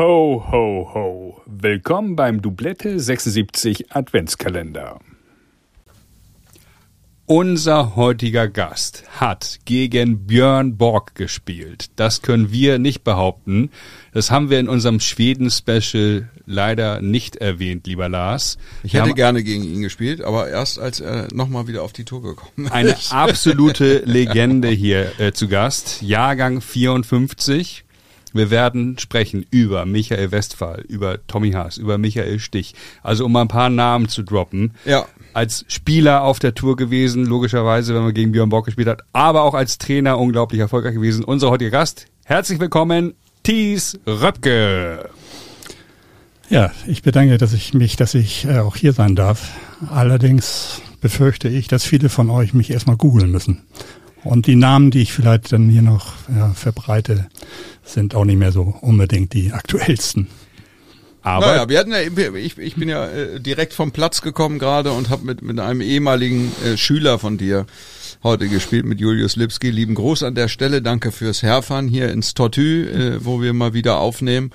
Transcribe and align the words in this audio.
Ho, 0.00 0.42
ho, 0.50 0.90
ho. 0.94 1.42
Willkommen 1.44 2.16
beim 2.16 2.40
Doublette 2.40 2.98
76 2.98 3.94
Adventskalender. 3.94 4.98
Unser 7.26 7.96
heutiger 7.96 8.48
Gast 8.48 9.04
hat 9.10 9.58
gegen 9.66 10.26
Björn 10.26 10.78
Borg 10.78 11.14
gespielt. 11.16 11.90
Das 11.96 12.22
können 12.22 12.50
wir 12.50 12.78
nicht 12.78 13.04
behaupten. 13.04 13.68
Das 14.14 14.30
haben 14.30 14.48
wir 14.48 14.58
in 14.58 14.70
unserem 14.70 15.00
Schweden-Special 15.00 16.30
leider 16.46 17.02
nicht 17.02 17.36
erwähnt, 17.36 17.86
lieber 17.86 18.08
Lars. 18.08 18.56
Ich 18.82 18.94
hätte 18.94 19.12
gerne 19.12 19.42
gegen 19.42 19.64
ihn 19.64 19.82
gespielt, 19.82 20.22
aber 20.22 20.48
erst 20.48 20.78
als 20.78 21.00
er 21.00 21.28
nochmal 21.34 21.68
wieder 21.68 21.82
auf 21.82 21.92
die 21.92 22.06
Tour 22.06 22.22
gekommen 22.22 22.68
ist. 22.68 22.72
Eine 22.72 22.96
absolute 23.10 23.98
Legende 24.06 24.68
hier 24.68 25.20
äh, 25.20 25.32
zu 25.32 25.46
Gast. 25.46 26.00
Jahrgang 26.00 26.62
54. 26.62 27.84
Wir 28.32 28.50
werden 28.50 28.98
sprechen 28.98 29.44
über 29.50 29.86
Michael 29.86 30.30
Westphal, 30.32 30.84
über 30.88 31.26
Tommy 31.26 31.52
Haas, 31.52 31.76
über 31.76 31.98
Michael 31.98 32.38
Stich. 32.38 32.74
Also 33.02 33.24
um 33.24 33.32
mal 33.32 33.42
ein 33.42 33.48
paar 33.48 33.70
Namen 33.70 34.08
zu 34.08 34.22
droppen. 34.22 34.74
Ja 34.84 35.06
als 35.34 35.64
Spieler 35.68 36.22
auf 36.22 36.38
der 36.38 36.54
Tour 36.54 36.76
gewesen, 36.76 37.24
logischerweise, 37.24 37.94
wenn 37.94 38.02
man 38.02 38.14
gegen 38.14 38.32
Björn 38.32 38.48
Bock 38.48 38.66
gespielt 38.66 38.88
hat, 38.88 39.02
aber 39.12 39.42
auch 39.42 39.54
als 39.54 39.78
Trainer 39.78 40.18
unglaublich 40.18 40.60
erfolgreich 40.60 40.94
gewesen. 40.94 41.24
Unser 41.24 41.50
heutiger 41.50 41.70
Gast, 41.70 42.06
herzlich 42.24 42.60
willkommen, 42.60 43.14
Thies 43.42 43.98
Röpke. 44.06 45.08
Ja, 46.48 46.72
ich 46.86 47.02
bedanke 47.02 47.38
dass 47.38 47.52
ich 47.52 47.74
mich, 47.74 47.96
dass 47.96 48.14
ich 48.14 48.44
äh, 48.44 48.58
auch 48.58 48.74
hier 48.74 48.92
sein 48.92 49.14
darf. 49.14 49.50
Allerdings 49.88 50.82
befürchte 51.00 51.48
ich, 51.48 51.68
dass 51.68 51.84
viele 51.84 52.08
von 52.08 52.28
euch 52.28 52.54
mich 52.54 52.70
erstmal 52.70 52.96
googeln 52.96 53.30
müssen. 53.30 53.62
Und 54.24 54.46
die 54.46 54.56
Namen, 54.56 54.90
die 54.90 55.02
ich 55.02 55.12
vielleicht 55.12 55.52
dann 55.52 55.68
hier 55.68 55.82
noch 55.82 56.12
ja, 56.34 56.52
verbreite, 56.52 57.28
sind 57.84 58.14
auch 58.14 58.24
nicht 58.24 58.38
mehr 58.38 58.52
so 58.52 58.74
unbedingt 58.80 59.32
die 59.32 59.52
aktuellsten. 59.52 60.28
Aber 61.22 61.46
naja, 61.46 61.68
wir 61.68 61.78
hatten 61.78 61.92
ja, 61.92 62.00
ich, 62.00 62.56
ich 62.56 62.76
bin 62.76 62.88
ja 62.88 63.06
äh, 63.06 63.40
direkt 63.40 63.74
vom 63.74 63.92
Platz 63.92 64.22
gekommen 64.22 64.58
gerade 64.58 64.92
und 64.92 65.10
habe 65.10 65.24
mit, 65.24 65.42
mit 65.42 65.60
einem 65.60 65.82
ehemaligen 65.82 66.50
äh, 66.64 66.76
Schüler 66.76 67.18
von 67.18 67.36
dir 67.36 67.66
heute 68.22 68.48
gespielt, 68.48 68.86
mit 68.86 69.00
Julius 69.00 69.36
Lipski. 69.36 69.70
Lieben 69.70 69.94
Gruß 69.94 70.22
an 70.22 70.34
der 70.34 70.48
Stelle, 70.48 70.80
danke 70.80 71.12
fürs 71.12 71.42
Herfahren 71.42 71.88
hier 71.88 72.10
ins 72.10 72.32
Tortue, 72.32 72.86
äh, 72.86 73.24
wo 73.24 73.42
wir 73.42 73.52
mal 73.52 73.74
wieder 73.74 73.98
aufnehmen. 73.98 74.50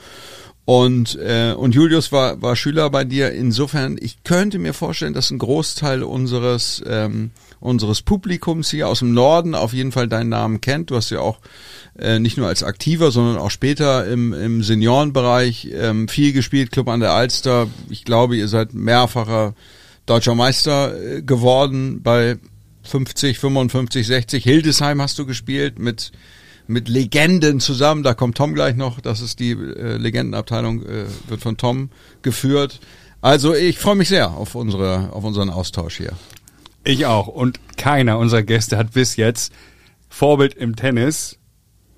Und, 0.66 1.16
äh, 1.20 1.54
und 1.56 1.76
Julius 1.76 2.12
war, 2.12 2.42
war 2.42 2.56
Schüler 2.56 2.90
bei 2.90 3.04
dir. 3.04 3.32
Insofern, 3.32 3.98
ich 4.00 4.24
könnte 4.24 4.58
mir 4.58 4.74
vorstellen, 4.74 5.14
dass 5.14 5.30
ein 5.30 5.38
Großteil 5.38 6.02
unseres, 6.02 6.84
ähm, 6.88 7.30
unseres 7.60 8.02
Publikums 8.02 8.70
hier 8.70 8.88
aus 8.88 9.00
dem 9.00 9.14
Norden 9.14 9.56
auf 9.56 9.74
jeden 9.74 9.92
Fall 9.92 10.08
deinen 10.08 10.30
Namen 10.30 10.62
kennt. 10.62 10.92
Du 10.92 10.96
hast 10.96 11.10
ja 11.10 11.20
auch 11.20 11.40
äh, 11.98 12.20
nicht 12.20 12.38
nur 12.38 12.48
als 12.48 12.64
Aktiver, 12.64 13.12
sondern 13.12 13.38
auch 13.38 13.52
später 13.52 14.06
im, 14.08 14.34
im 14.34 14.64
Seniorenbereich 14.64 15.70
ähm, 15.74 16.08
viel 16.08 16.34
gespielt, 16.34 16.72
Club 16.72 16.88
an 16.90 17.00
der 17.00 17.14
Alster. 17.14 17.68
Ich 17.90 18.06
glaube, 18.06 18.36
ihr 18.36 18.48
seid 18.48 18.74
mehrfacher 18.74 19.54
deutscher 20.06 20.36
Meister 20.36 20.94
äh, 20.96 21.22
geworden 21.22 22.02
bei 22.04 22.38
50, 22.84 23.40
55, 23.40 24.06
60. 24.06 24.44
Hildesheim 24.44 25.02
hast 25.02 25.18
du 25.18 25.26
gespielt 25.26 25.80
mit 25.80 26.12
mit 26.68 26.90
Legenden 26.90 27.60
zusammen. 27.60 28.04
Da 28.04 28.14
kommt 28.14 28.38
Tom 28.38 28.54
gleich 28.54 28.76
noch. 28.76 29.00
Das 29.00 29.22
ist 29.22 29.40
die 29.40 29.52
äh, 29.52 29.98
Legendenabteilung, 29.98 30.84
äh, 30.84 31.06
wird 31.28 31.42
von 31.42 31.58
Tom 31.58 31.90
geführt. 32.22 32.80
Also 33.22 33.54
ich 33.54 33.80
freue 33.80 33.96
mich 33.96 34.10
sehr 34.10 34.32
auf 34.32 34.56
unsere 34.56 35.12
auf 35.14 35.24
unseren 35.24 35.50
Austausch 35.50 35.98
hier. 35.98 36.14
Ich 36.86 37.06
auch. 37.06 37.28
Und 37.28 37.60
keiner 37.78 38.18
unserer 38.18 38.44
Gäste 38.44 38.78
hat 38.78 38.94
bis 38.94 39.16
jetzt 39.16 39.52
Vorbild 40.08 40.54
im 40.54 40.76
Tennis 40.76 41.38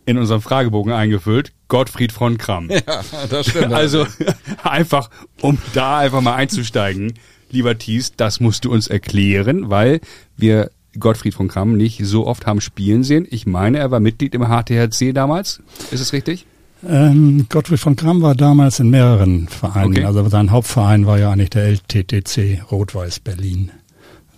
in 0.05 0.17
unserem 0.17 0.41
Fragebogen 0.41 0.93
eingefüllt. 0.93 1.51
Gottfried 1.67 2.13
von 2.13 2.37
Kramm. 2.37 2.69
Ja, 2.71 3.03
das 3.29 3.49
stimmt. 3.49 3.73
Also 3.73 4.07
einfach, 4.63 5.09
um 5.41 5.57
da 5.73 5.99
einfach 5.99 6.21
mal 6.21 6.35
einzusteigen, 6.35 7.13
lieber 7.51 7.77
Thies, 7.77 8.13
das 8.15 8.39
musst 8.39 8.65
du 8.65 8.71
uns 8.71 8.87
erklären, 8.87 9.69
weil 9.69 9.99
wir 10.37 10.71
Gottfried 10.97 11.33
von 11.33 11.49
Kramm 11.49 11.75
nicht 11.75 11.99
so 12.05 12.25
oft 12.25 12.47
haben 12.47 12.61
spielen 12.61 13.03
sehen. 13.03 13.27
Ich 13.29 13.45
meine, 13.45 13.79
er 13.79 13.91
war 13.91 13.99
Mitglied 13.99 14.33
im 14.33 14.45
HTHC 14.47 15.13
damals. 15.13 15.61
Ist 15.91 15.99
es 15.99 16.13
richtig? 16.13 16.45
Ähm, 16.87 17.47
Gottfried 17.49 17.79
von 17.79 17.95
Kramm 17.95 18.21
war 18.21 18.35
damals 18.35 18.79
in 18.79 18.89
mehreren 18.89 19.47
Vereinen. 19.49 19.91
Okay. 19.91 20.05
Also 20.05 20.27
sein 20.29 20.51
Hauptverein 20.51 21.05
war 21.05 21.19
ja 21.19 21.31
eigentlich 21.31 21.49
der 21.49 21.65
LTTC 21.65 22.63
Rot-Weiß 22.71 23.19
Berlin. 23.19 23.71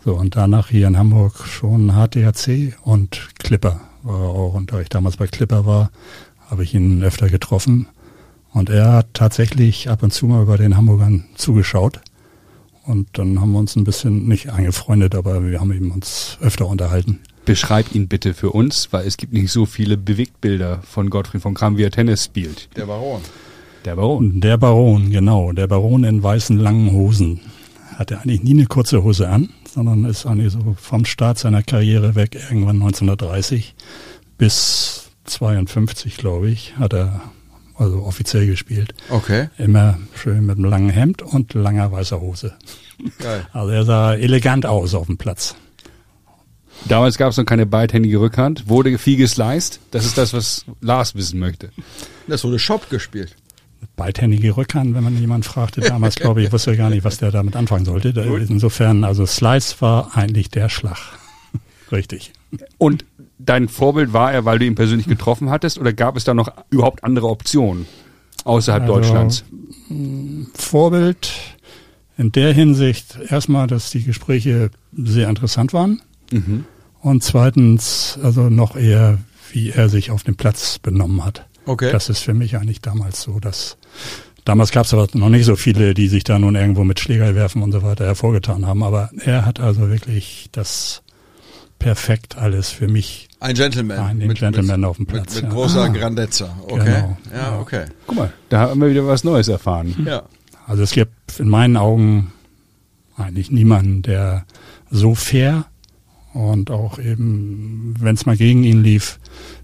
So, 0.05 0.15
und 0.15 0.35
danach 0.35 0.69
hier 0.69 0.87
in 0.87 0.97
Hamburg 0.97 1.45
schon 1.45 1.91
HTHC 1.91 2.73
und 2.83 3.29
Clipper 3.37 3.81
war 4.03 4.21
auch. 4.21 4.53
Und 4.53 4.71
da 4.71 4.79
ich 4.79 4.89
damals 4.89 5.17
bei 5.17 5.27
Clipper 5.27 5.65
war, 5.65 5.91
habe 6.49 6.63
ich 6.63 6.73
ihn 6.73 7.03
öfter 7.03 7.29
getroffen. 7.29 7.87
Und 8.51 8.69
er 8.69 8.93
hat 8.93 9.13
tatsächlich 9.13 9.89
ab 9.89 10.01
und 10.01 10.11
zu 10.11 10.25
mal 10.25 10.45
bei 10.45 10.57
den 10.57 10.77
Hamburgern 10.77 11.25
zugeschaut. 11.35 11.99
Und 12.85 13.07
dann 13.13 13.39
haben 13.39 13.51
wir 13.51 13.59
uns 13.59 13.75
ein 13.75 13.83
bisschen 13.83 14.27
nicht 14.27 14.49
eingefreundet, 14.49 15.13
aber 15.15 15.45
wir 15.45 15.59
haben 15.59 15.71
eben 15.73 15.91
uns 15.91 16.37
öfter 16.41 16.65
unterhalten. 16.65 17.19
Beschreib 17.45 17.93
ihn 17.93 18.07
bitte 18.07 18.33
für 18.33 18.51
uns, 18.51 18.91
weil 18.91 19.05
es 19.05 19.17
gibt 19.17 19.33
nicht 19.33 19.51
so 19.51 19.65
viele 19.65 19.97
Bewegtbilder 19.97 20.81
von 20.83 21.09
Gottfried 21.09 21.41
von 21.41 21.53
Kram, 21.53 21.77
wie 21.77 21.83
er 21.83 21.91
Tennis 21.91 22.25
spielt. 22.25 22.69
Der 22.75 22.85
Baron. 22.85 23.21
Der 23.85 23.95
Baron. 23.95 24.41
Der 24.41 24.57
Baron, 24.57 25.11
genau. 25.11 25.51
Der 25.51 25.67
Baron 25.67 26.03
in 26.03 26.23
weißen 26.23 26.57
langen 26.57 26.91
Hosen. 26.91 27.41
Hatte 27.95 28.19
eigentlich 28.19 28.43
nie 28.43 28.53
eine 28.53 28.65
kurze 28.65 29.03
Hose 29.03 29.29
an, 29.29 29.49
sondern 29.73 30.05
ist 30.05 30.25
eigentlich 30.25 30.53
so 30.53 30.75
vom 30.79 31.05
Start 31.05 31.37
seiner 31.37 31.63
Karriere 31.63 32.15
weg, 32.15 32.35
irgendwann 32.35 32.77
1930 32.77 33.75
bis 34.37 35.11
52, 35.25 36.17
glaube 36.17 36.49
ich, 36.49 36.77
hat 36.77 36.93
er 36.93 37.21
also 37.75 38.03
offiziell 38.03 38.45
gespielt. 38.45 38.93
Okay. 39.09 39.49
Immer 39.57 39.97
schön 40.15 40.45
mit 40.45 40.57
einem 40.57 40.65
langen 40.65 40.89
Hemd 40.89 41.21
und 41.21 41.53
langer 41.53 41.91
weißer 41.91 42.19
Hose. 42.19 42.53
Geil. 43.19 43.47
Also 43.53 43.71
er 43.71 43.85
sah 43.85 44.13
elegant 44.15 44.65
aus 44.65 44.93
auf 44.93 45.07
dem 45.07 45.17
Platz. 45.17 45.55
Damals 46.87 47.17
gab 47.17 47.31
es 47.31 47.37
noch 47.37 47.45
keine 47.45 47.65
beidhändige 47.65 48.19
Rückhand, 48.19 48.69
wurde 48.69 48.97
viel 48.97 49.17
gesliced. 49.17 49.79
Das 49.91 50.05
ist 50.05 50.17
das, 50.17 50.33
was 50.33 50.65
Lars 50.81 51.15
wissen 51.15 51.39
möchte. 51.39 51.71
Das 52.27 52.43
wurde 52.43 52.59
Shop 52.59 52.89
gespielt. 52.89 53.35
Beidhändige 53.99 54.55
Rückhand, 54.55 54.95
wenn 54.95 55.03
man 55.03 55.17
jemand 55.17 55.45
fragte 55.45 55.81
damals, 55.87 56.15
glaube 56.15 56.41
ich, 56.41 56.51
wusste 56.51 56.75
gar 56.75 56.89
nicht, 56.89 57.03
was 57.03 57.17
der 57.17 57.31
damit 57.31 57.55
anfangen 57.55 57.85
sollte. 57.85 58.09
Insofern, 58.49 59.03
also 59.03 59.25
Slice 59.25 59.75
war 59.81 60.15
eigentlich 60.15 60.49
der 60.49 60.69
Schlag. 60.69 60.97
Richtig. 61.91 62.31
Und 62.77 63.05
dein 63.37 63.67
Vorbild 63.67 64.13
war 64.13 64.31
er, 64.31 64.45
weil 64.45 64.57
du 64.57 64.65
ihn 64.65 64.75
persönlich 64.75 65.07
getroffen 65.07 65.49
hattest, 65.49 65.77
oder 65.77 65.93
gab 65.93 66.15
es 66.15 66.23
da 66.23 66.33
noch 66.33 66.51
überhaupt 66.69 67.03
andere 67.03 67.27
Optionen 67.27 67.85
außerhalb 68.45 68.83
also, 68.83 68.93
Deutschlands? 68.95 69.43
Vorbild 70.53 71.31
in 72.17 72.31
der 72.31 72.53
Hinsicht 72.53 73.17
erstmal, 73.29 73.67
dass 73.67 73.91
die 73.91 74.03
Gespräche 74.03 74.71
sehr 74.93 75.29
interessant 75.29 75.73
waren. 75.73 76.01
Mhm. 76.31 76.65
Und 77.01 77.23
zweitens, 77.23 78.19
also 78.23 78.49
noch 78.49 78.75
eher, 78.75 79.19
wie 79.51 79.71
er 79.71 79.89
sich 79.89 80.11
auf 80.11 80.23
dem 80.23 80.35
Platz 80.35 80.79
benommen 80.79 81.23
hat. 81.25 81.45
Okay. 81.65 81.91
Das 81.91 82.09
ist 82.09 82.19
für 82.19 82.33
mich 82.33 82.57
eigentlich 82.57 82.81
damals 82.81 83.21
so, 83.21 83.39
dass 83.39 83.77
damals 84.45 84.71
gab 84.71 84.85
es 84.85 84.93
aber 84.93 85.07
noch 85.13 85.29
nicht 85.29 85.45
so 85.45 85.55
viele, 85.55 85.93
die 85.93 86.07
sich 86.07 86.23
da 86.23 86.39
nun 86.39 86.55
irgendwo 86.55 86.83
mit 86.83 86.99
Schläger 86.99 87.35
werfen 87.35 87.61
und 87.61 87.71
so 87.71 87.83
weiter 87.83 88.05
hervorgetan 88.05 88.65
haben. 88.65 88.83
Aber 88.83 89.09
er 89.23 89.45
hat 89.45 89.59
also 89.59 89.89
wirklich 89.89 90.49
das 90.51 91.03
perfekt 91.77 92.37
alles 92.37 92.69
für 92.69 92.87
mich. 92.87 93.29
Ein 93.39 93.55
Gentleman. 93.55 93.99
Ein 93.99 94.17
mit, 94.17 94.37
Gentleman 94.37 94.81
mit, 94.81 94.89
auf 94.89 94.97
dem 94.97 95.05
Platz. 95.05 95.35
Mit, 95.35 95.43
mit 95.43 95.51
großer 95.53 95.83
ah, 95.83 95.87
Grandezza. 95.87 96.57
Okay. 96.63 96.85
Genau. 96.85 97.17
Ja, 97.33 97.59
okay. 97.59 97.85
Guck 98.07 98.15
mal, 98.17 98.33
da 98.49 98.59
haben 98.59 98.81
wir 98.81 98.89
wieder 98.89 99.07
was 99.07 99.23
Neues 99.23 99.47
erfahren. 99.47 99.95
Ja. 100.05 100.23
Also 100.67 100.83
es 100.83 100.91
gibt 100.91 101.39
in 101.39 101.49
meinen 101.49 101.77
Augen 101.77 102.33
eigentlich 103.17 103.49
niemanden, 103.49 104.01
der 104.01 104.45
so 104.91 105.15
fair 105.15 105.65
und 106.33 106.71
auch 106.71 106.99
eben, 106.99 107.95
wenn 107.99 108.15
es 108.15 108.25
mal 108.25 108.37
gegen 108.37 108.63
ihn 108.63 108.83
lief, 108.83 109.19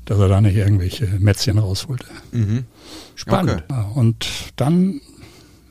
dass 0.06 0.20
er 0.20 0.28
da 0.28 0.42
nicht 0.42 0.56
irgendwelche 0.56 1.08
Mätzchen 1.20 1.58
rausholte. 1.58 2.06
Mhm. 2.32 2.66
Spannend. 3.16 3.64
Okay. 3.68 3.84
Und 3.96 4.28
dann, 4.56 5.02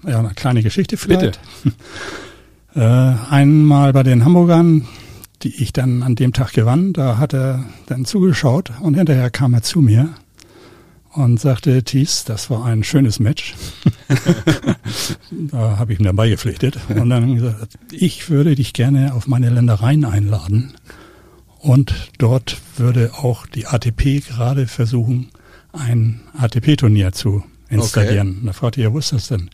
ja, 0.07 0.19
eine 0.19 0.35
kleine 0.35 0.63
Geschichte 0.63 0.97
vielleicht. 0.97 1.41
Bitte. 1.63 1.77
äh, 2.75 3.33
einmal 3.33 3.93
bei 3.93 4.03
den 4.03 4.25
Hamburgern, 4.25 4.87
die 5.43 5.63
ich 5.63 5.73
dann 5.73 6.03
an 6.03 6.15
dem 6.15 6.33
Tag 6.33 6.53
gewann, 6.53 6.93
da 6.93 7.19
hat 7.19 7.35
er 7.35 7.65
dann 7.87 8.05
zugeschaut 8.05 8.73
und 8.81 8.95
hinterher 8.95 9.31
kam 9.31 9.55
er 9.55 9.63
zu 9.63 9.81
mir 9.81 10.15
und 11.15 11.41
sagte, 11.41 11.83
Thies, 11.85 12.25
das 12.25 12.51
war 12.51 12.65
ein 12.65 12.83
schönes 12.83 13.21
Match. 13.21 13.55
da 15.31 15.79
habe 15.79 15.93
ich 15.93 16.01
ihm 16.01 16.05
dann 16.05 16.17
beigepflichtet 16.17 16.79
und 16.89 17.09
dann 17.09 17.37
gesagt, 17.37 17.79
ich 17.93 18.31
würde 18.31 18.55
dich 18.55 18.73
gerne 18.73 19.15
auf 19.15 19.27
meine 19.27 19.51
Ländereien 19.51 20.05
einladen 20.05 20.75
und 21.61 21.95
dort 22.19 22.59
würde 22.77 23.13
auch 23.15 23.47
die 23.47 23.67
ATP 23.67 24.21
gerade 24.27 24.67
versuchen, 24.67 25.31
ein 25.73 26.21
ATP-Turnier 26.39 27.13
zu 27.13 27.45
installieren. 27.69 28.37
Okay. 28.39 28.47
Da 28.47 28.53
fragte 28.53 28.81
ich, 28.81 28.85
ja, 28.85 28.93
wo 28.93 28.99
ist 28.99 29.13
das 29.13 29.29
denn? 29.29 29.51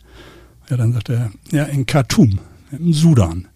Ja, 0.69 0.77
dann 0.77 0.93
sagte 0.93 1.13
er, 1.13 1.57
ja, 1.57 1.63
in 1.65 1.85
Khartoum, 1.85 2.39
im 2.71 2.93
Sudan. 2.93 3.47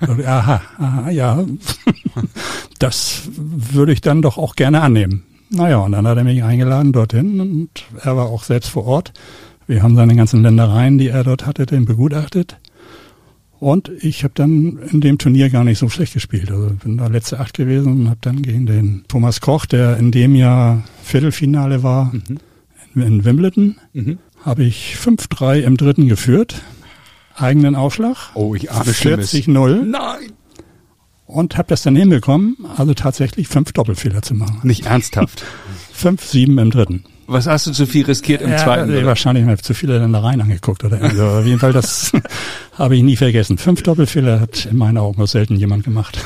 aha, 0.00 0.62
aha, 0.78 1.10
ja, 1.10 1.44
das 2.78 3.22
würde 3.34 3.92
ich 3.92 4.00
dann 4.00 4.22
doch 4.22 4.38
auch 4.38 4.56
gerne 4.56 4.82
annehmen. 4.82 5.24
Naja, 5.50 5.78
und 5.78 5.92
dann 5.92 6.06
hat 6.06 6.16
er 6.16 6.24
mich 6.24 6.44
eingeladen 6.44 6.92
dorthin 6.92 7.40
und 7.40 7.70
er 8.02 8.16
war 8.16 8.26
auch 8.26 8.44
selbst 8.44 8.70
vor 8.70 8.86
Ort. 8.86 9.12
Wir 9.66 9.82
haben 9.82 9.96
seine 9.96 10.14
ganzen 10.14 10.42
Ländereien, 10.42 10.96
die 10.98 11.08
er 11.08 11.24
dort 11.24 11.46
hatte, 11.46 11.66
den 11.66 11.84
begutachtet. 11.84 12.56
Und 13.58 13.90
ich 14.00 14.24
habe 14.24 14.32
dann 14.34 14.78
in 14.90 15.00
dem 15.00 15.18
Turnier 15.18 15.50
gar 15.50 15.64
nicht 15.64 15.78
so 15.78 15.88
schlecht 15.88 16.14
gespielt. 16.14 16.50
Also 16.50 16.70
bin 16.82 16.96
da 16.96 17.08
letzte 17.08 17.40
Acht 17.40 17.56
gewesen 17.56 17.92
und 17.92 18.08
habe 18.08 18.18
dann 18.22 18.42
gegen 18.42 18.64
den 18.64 19.04
Thomas 19.06 19.40
Koch, 19.40 19.66
der 19.66 19.98
in 19.98 20.12
dem 20.12 20.34
Jahr 20.34 20.84
Viertelfinale 21.02 21.82
war, 21.82 22.06
mhm. 22.06 22.38
in, 22.94 23.02
in, 23.02 23.24
Wimbledon, 23.24 23.76
mhm. 23.92 24.18
habe 24.42 24.64
ich 24.64 24.96
5-3 24.98 25.60
im 25.60 25.76
dritten 25.76 26.08
geführt. 26.08 26.62
Eigenen 27.36 27.74
Aufschlag. 27.74 28.30
Oh, 28.34 28.54
ich 28.54 28.70
ahne 28.70 28.92
40-0. 28.92 29.84
Nein! 29.84 30.32
Und 31.30 31.56
habe 31.56 31.68
das 31.68 31.82
dann 31.82 31.96
hinbekommen, 31.96 32.56
also 32.76 32.94
tatsächlich 32.94 33.48
fünf 33.48 33.72
Doppelfehler 33.72 34.22
zu 34.22 34.34
machen. 34.34 34.60
Nicht 34.62 34.86
ernsthaft. 34.86 35.44
5-7 36.00 36.60
im 36.60 36.70
dritten. 36.70 37.04
Was 37.26 37.46
hast 37.46 37.68
du 37.68 37.72
zu 37.72 37.86
viel 37.86 38.04
riskiert 38.04 38.42
im 38.42 38.50
ja, 38.50 38.56
zweiten? 38.56 38.92
Ja, 38.92 39.04
wahrscheinlich 39.04 39.44
mal 39.44 39.56
zu 39.56 39.72
viele 39.72 39.98
Ländereien 39.98 40.40
angeguckt 40.40 40.82
oder 40.82 41.00
also 41.00 41.24
auf 41.24 41.46
jeden 41.46 41.60
Fall, 41.60 41.72
das 41.72 42.10
habe 42.76 42.96
ich 42.96 43.02
nie 43.02 43.16
vergessen. 43.16 43.56
Fünf 43.56 43.84
Doppelfehler 43.84 44.40
hat 44.40 44.66
in 44.66 44.76
meinen 44.76 44.98
Augen 44.98 45.18
nur 45.18 45.28
selten 45.28 45.54
jemand 45.54 45.84
gemacht. 45.84 46.18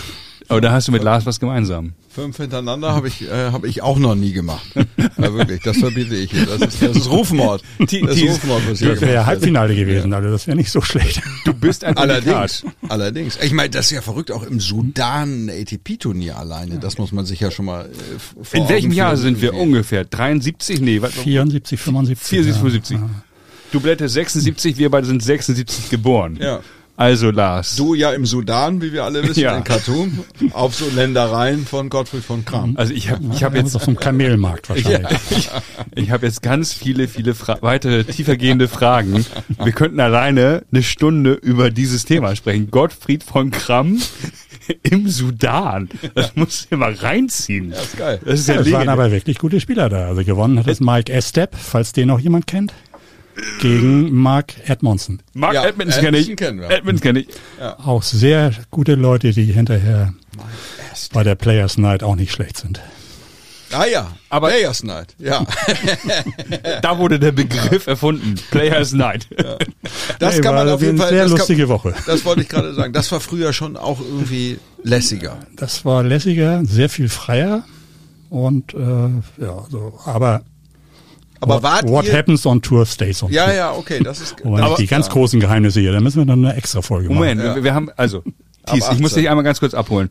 Aber 0.49 0.61
da 0.61 0.73
hast 0.73 0.89
du 0.89 0.93
mit 0.93 1.03
Lars 1.03 1.27
was 1.27 1.41
gemeinsam. 1.41 1.95
Fünf 2.09 2.37
hintereinander 2.37 2.93
habe 2.93 3.09
ich, 3.09 3.23
äh, 3.23 3.51
hab 3.51 3.65
ich 3.65 3.83
auch 3.83 3.99
noch 3.99 4.15
nie 4.15 4.33
gemacht. 4.33 4.65
Ja, 5.17 5.33
wirklich, 5.33 5.63
das 5.63 5.79
verbiete 5.79 6.15
ich. 6.15 6.31
Das 6.31 6.61
ist, 6.61 6.83
das 6.83 6.97
ist 6.97 7.11
Rufmord. 7.11 7.63
Das 7.79 7.93
ist 7.93 8.23
Rufmord, 8.23 8.63
was 8.71 8.81
Das 8.81 9.01
wäre 9.01 9.27
Halbfinale 9.27 9.75
gewesen, 9.75 10.11
ja. 10.11 10.19
also 10.19 10.31
das 10.31 10.47
wäre 10.47 10.57
nicht 10.57 10.71
so 10.71 10.81
schlecht. 10.81 11.23
Du 11.45 11.55
bist 11.55 11.85
ein 11.85 11.97
Allerdings, 11.97 12.65
allerdings. 12.89 13.39
Ich 13.43 13.53
meine, 13.53 13.71
das 13.71 13.87
ist 13.87 13.93
ja 13.93 14.03
verrückt, 14.03 14.31
auch 14.31 14.43
im 14.43 14.61
Sudan 14.61 15.47
ein 15.47 15.51
ATP-Turnier 15.51 16.39
alleine. 16.39 16.79
Das 16.79 16.99
muss 16.99 17.13
man 17.13 17.27
sich 17.27 17.41
ja 17.41 17.51
schon 17.51 17.65
mal 17.65 17.87
äh, 17.87 18.45
vor 18.45 18.61
In 18.61 18.69
welchem 18.69 18.93
Jahr 18.93 19.17
sind 19.17 19.41
wir 19.41 19.55
ungefähr? 19.55 20.05
73? 20.05 20.81
Nee, 20.81 21.03
was? 21.03 21.15
74, 21.15 21.81
75. 21.81 22.29
74, 22.29 22.61
75. 22.61 22.99
Ja. 22.99 23.11
Du 23.73 23.81
blätterst 23.81 24.15
76, 24.15 24.79
wir 24.79 24.89
beide 24.89 25.07
sind 25.07 25.23
76 25.23 25.91
geboren. 25.91 26.39
Ja. 26.41 26.61
Also 26.97 27.33
Lars. 27.33 27.75
Du 27.75 27.95
ja 27.95 28.13
im 28.13 28.25
Sudan, 28.25 28.81
wie 28.81 28.93
wir 28.93 29.03
alle 29.03 29.27
wissen, 29.27 29.41
ja. 29.41 29.57
in 29.57 29.65
Khartoum, 29.65 30.25
auf 30.53 30.77
so 30.77 30.89
Ländereien 30.95 31.67
von 31.67 31.89
Gottfried 31.91 32.23
von 32.23 32.45
Kram. 32.45 32.77
Also 32.77 32.95
ich 32.95 33.11
habe 33.11 33.21
ich 33.35 33.43
hab 33.43 33.57
jetzt 33.57 33.75
auf 33.75 33.89
einem 33.89 33.97
Kamelmarkt 33.97 34.69
wahrscheinlich. 34.69 35.19
Ich, 35.31 35.39
ich, 35.39 35.51
ich 35.95 36.11
habe 36.11 36.27
jetzt 36.27 36.43
ganz 36.43 36.73
viele 36.73 37.09
viele 37.09 37.35
Fra 37.35 37.59
weitere 37.61 38.05
tiefergehende 38.05 38.69
Fragen. 38.69 39.25
Wir 39.63 39.73
könnten 39.73 39.99
alleine 39.99 40.63
eine 40.71 40.83
Stunde 40.83 41.33
über 41.33 41.71
dieses 41.71 42.05
Thema 42.05 42.37
sprechen. 42.37 42.71
Gottfried 42.71 43.25
von 43.25 43.51
Kram 43.51 44.01
im 44.83 45.09
Sudan. 45.09 45.89
Das 46.15 46.37
muss 46.37 46.69
du 46.69 46.77
mal 46.77 46.93
reinziehen. 46.93 47.73
Ja, 47.73 47.79
ist 47.79 47.97
geil. 47.97 48.21
Das 48.25 48.41
ist 48.41 48.49
ja, 48.49 48.55
ja 48.55 48.63
das 48.63 48.73
waren 48.73 48.89
aber 48.89 49.11
wirklich 49.11 49.39
gute 49.39 49.61
Spieler 49.61 49.89
da. 49.89 50.07
Also 50.09 50.25
gewonnen 50.25 50.59
hat 50.59 50.69
es 50.69 50.81
Mike 50.81 51.13
Estep, 51.13 51.57
falls 51.57 51.93
den 51.93 52.09
noch 52.09 52.21
jemand 52.21 52.47
kennt 52.47 52.73
gegen 53.61 54.13
Mark 54.13 54.55
Edmondson. 54.69 55.21
Mark 55.33 55.55
ja, 55.55 55.67
Edmonds 55.67 55.99
kenne 55.99 56.19
ich. 56.19 56.37
Kennen 56.37 56.61
wir. 56.61 56.71
Edmonds 56.71 57.03
kenne 57.03 57.21
ich. 57.21 57.29
Ja. 57.59 57.79
Auch 57.79 58.03
sehr 58.03 58.53
gute 58.71 58.95
Leute, 58.95 59.33
die 59.33 59.45
hinterher 59.45 60.15
bei 61.13 61.23
der 61.23 61.35
Players 61.35 61.79
Night 61.79 62.03
auch 62.03 62.17
nicht 62.17 62.33
schlecht 62.33 62.59
sind. 62.59 62.81
Ah 63.73 63.87
ja, 63.87 64.13
aber 64.29 64.49
Players 64.49 64.85
Night, 64.85 65.17
ja. 65.19 65.45
da 66.83 66.99
wurde 66.99 67.19
der 67.19 67.33
Begriff 67.33 67.89
erfunden, 67.89 68.37
Players 68.51 68.93
Night. 68.93 69.27
Ja. 69.37 69.57
Das 70.21 70.37
nee, 70.37 70.43
kann 70.43 70.55
man 70.55 70.69
auf 70.69 70.81
jeden 70.81 70.97
Fall. 70.97 71.09
Sehr 71.09 71.27
lustige 71.27 71.63
kann, 71.63 71.71
Woche. 71.71 71.95
Das 72.07 72.25
wollte 72.25 72.43
ich 72.43 72.49
gerade 72.49 72.73
sagen. 72.75 72.93
Das 72.93 73.11
war 73.11 73.19
früher 73.19 73.53
schon 73.53 73.77
auch 73.77 74.01
irgendwie 74.01 74.59
lässiger. 74.85 75.39
Das 75.57 75.85
war 75.85 76.05
lässiger, 76.05 76.65
sehr 76.65 76.89
viel 76.89 77.09
freier 77.09 77.65
und 78.31 78.75
äh, 78.75 78.79
ja, 79.43 79.65
so. 79.69 79.99
Aber 80.05 80.43
aber 81.41 81.57
what, 81.57 81.63
wart 81.63 81.89
what 81.89 82.05
ihr, 82.07 82.13
happens 82.13 82.47
on 82.47 82.63
Tour 82.63 82.87
stays 82.87 83.23
on 83.23 83.31
Ja, 83.31 83.53
ja, 83.53 83.73
okay, 83.73 84.01
das 84.03 84.21
ist. 84.21 84.37
aber, 84.45 84.77
die 84.77 84.87
ganz 84.87 85.09
großen 85.09 85.41
Geheimnisse 85.41 85.81
hier, 85.81 85.93
da 85.93 86.01
müssen 86.01 86.19
wir 86.19 86.27
dann 86.27 86.45
eine 86.45 86.57
extra 86.57 86.83
Folge 86.83 87.09
Moment, 87.09 87.37
machen. 87.37 87.39
Moment, 87.39 87.57
ja. 87.59 87.65
wir 87.65 87.75
haben 87.75 87.91
also 87.97 88.23
Thies, 88.67 88.89
ich 88.93 88.99
muss 88.99 89.13
dich 89.13 89.29
einmal 89.29 89.45
ganz 89.45 89.61
kurz 89.61 89.75
abholen. 89.75 90.09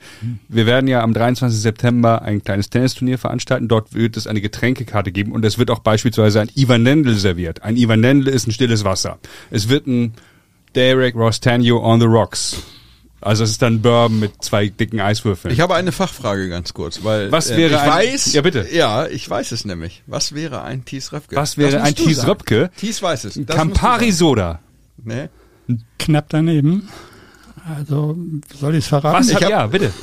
Wir 0.48 0.66
werden 0.68 0.88
ja 0.88 1.02
am 1.02 1.14
23. 1.14 1.60
September 1.60 2.22
ein 2.22 2.44
kleines 2.44 2.70
Tennisturnier 2.70 3.18
veranstalten. 3.18 3.68
Dort 3.68 3.94
wird 3.96 4.16
es 4.16 4.28
eine 4.28 4.42
Getränkekarte 4.42 5.12
geben 5.12 5.32
und 5.32 5.44
es 5.44 5.58
wird 5.58 5.72
auch 5.72 5.80
beispielsweise 5.80 6.42
ein 6.42 6.50
Ivan 6.54 6.84
Lendl 6.84 7.16
serviert. 7.16 7.64
Ein 7.64 7.78
Ivan 7.78 8.02
Lendl 8.02 8.28
ist 8.28 8.48
ein 8.48 8.52
stilles 8.52 8.84
Wasser. 8.84 9.18
Es 9.50 9.70
wird 9.70 9.88
ein 9.88 10.14
Derek 10.76 11.16
Rostanio 11.16 11.84
on 11.84 12.00
the 12.00 12.06
Rocks 12.06 12.64
also 13.24 13.44
es 13.44 13.52
ist 13.52 13.62
dann 13.62 13.82
Bourbon 13.82 14.20
mit 14.20 14.44
zwei 14.44 14.68
dicken 14.68 15.00
Eiswürfeln. 15.00 15.54
Ich 15.54 15.62
habe 15.62 15.76
eine 15.76 15.92
Fachfrage 15.92 16.50
ganz 16.50 16.74
kurz, 16.74 17.04
weil 17.04 17.32
was 17.32 17.50
äh, 17.50 17.58
wäre 17.58 17.76
ich 17.76 17.80
ein, 17.80 17.90
weiß, 17.90 18.34
ja 18.34 18.42
bitte, 18.42 18.68
ja, 18.72 19.08
ich 19.08 19.30
weiß 19.30 19.52
es 19.54 19.66
nämlich. 19.66 20.04
Was 20.08 20.36
wäre 20.36 20.64
ein 20.64 20.84
Thies 20.86 21.12
Röpke? 21.14 21.36
Was 21.36 21.58
wäre 21.58 21.82
ein 21.82 21.96
Thies 21.96 22.28
Röpke? 22.28 22.70
Thies 22.78 23.02
weiß 23.02 23.26
es. 23.26 23.40
Campari 23.48 24.12
Soda. 24.12 24.60
Nee. 25.04 25.30
Knapp 26.00 26.26
daneben. 26.30 26.90
Also 27.66 28.18
soll 28.54 28.76
ich 28.76 28.84
es 28.84 28.88
verraten? 28.88 29.20
Was? 29.20 29.30
Ich 29.30 29.36
hab, 29.36 29.50
ja, 29.50 29.68
bitte. 29.68 29.94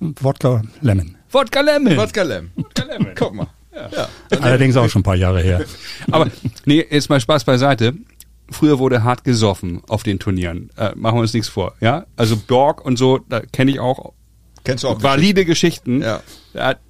Wodka 0.00 0.62
Lemon. 0.80 1.16
Wodka 1.30 1.60
Lemon. 1.60 1.96
Wodka 1.96 2.22
Lemon. 2.22 2.50
Wodka 2.56 2.84
Lemon. 2.84 3.12
Guck 3.14 3.34
mal. 3.34 3.48
Ja. 3.74 3.88
ja. 4.30 4.38
Allerdings 4.40 4.76
auch 4.76 4.88
schon 4.88 5.00
ein 5.00 5.04
paar 5.04 5.16
Jahre 5.16 5.42
her. 5.42 5.64
Aber 6.10 6.28
nee, 6.64 6.86
jetzt 6.90 7.10
mal 7.10 7.20
Spaß 7.20 7.44
beiseite 7.44 7.94
früher 8.52 8.78
wurde 8.78 9.04
hart 9.04 9.24
gesoffen 9.24 9.82
auf 9.88 10.02
den 10.02 10.18
Turnieren. 10.18 10.70
Äh, 10.76 10.92
machen 10.94 11.16
wir 11.16 11.22
uns 11.22 11.34
nichts 11.34 11.48
vor. 11.48 11.74
Ja, 11.80 12.06
also 12.16 12.36
Borg 12.36 12.84
und 12.84 12.98
so, 12.98 13.18
da 13.28 13.40
kenne 13.40 13.70
ich 13.70 13.80
auch. 13.80 14.12
Kennst 14.64 14.84
du 14.84 14.88
auch 14.88 15.02
valide 15.02 15.44
Geschichten. 15.44 16.00
Geschichten. 16.00 16.02
Ja. 16.02 16.60
Er 16.60 16.66
hat 16.68 16.80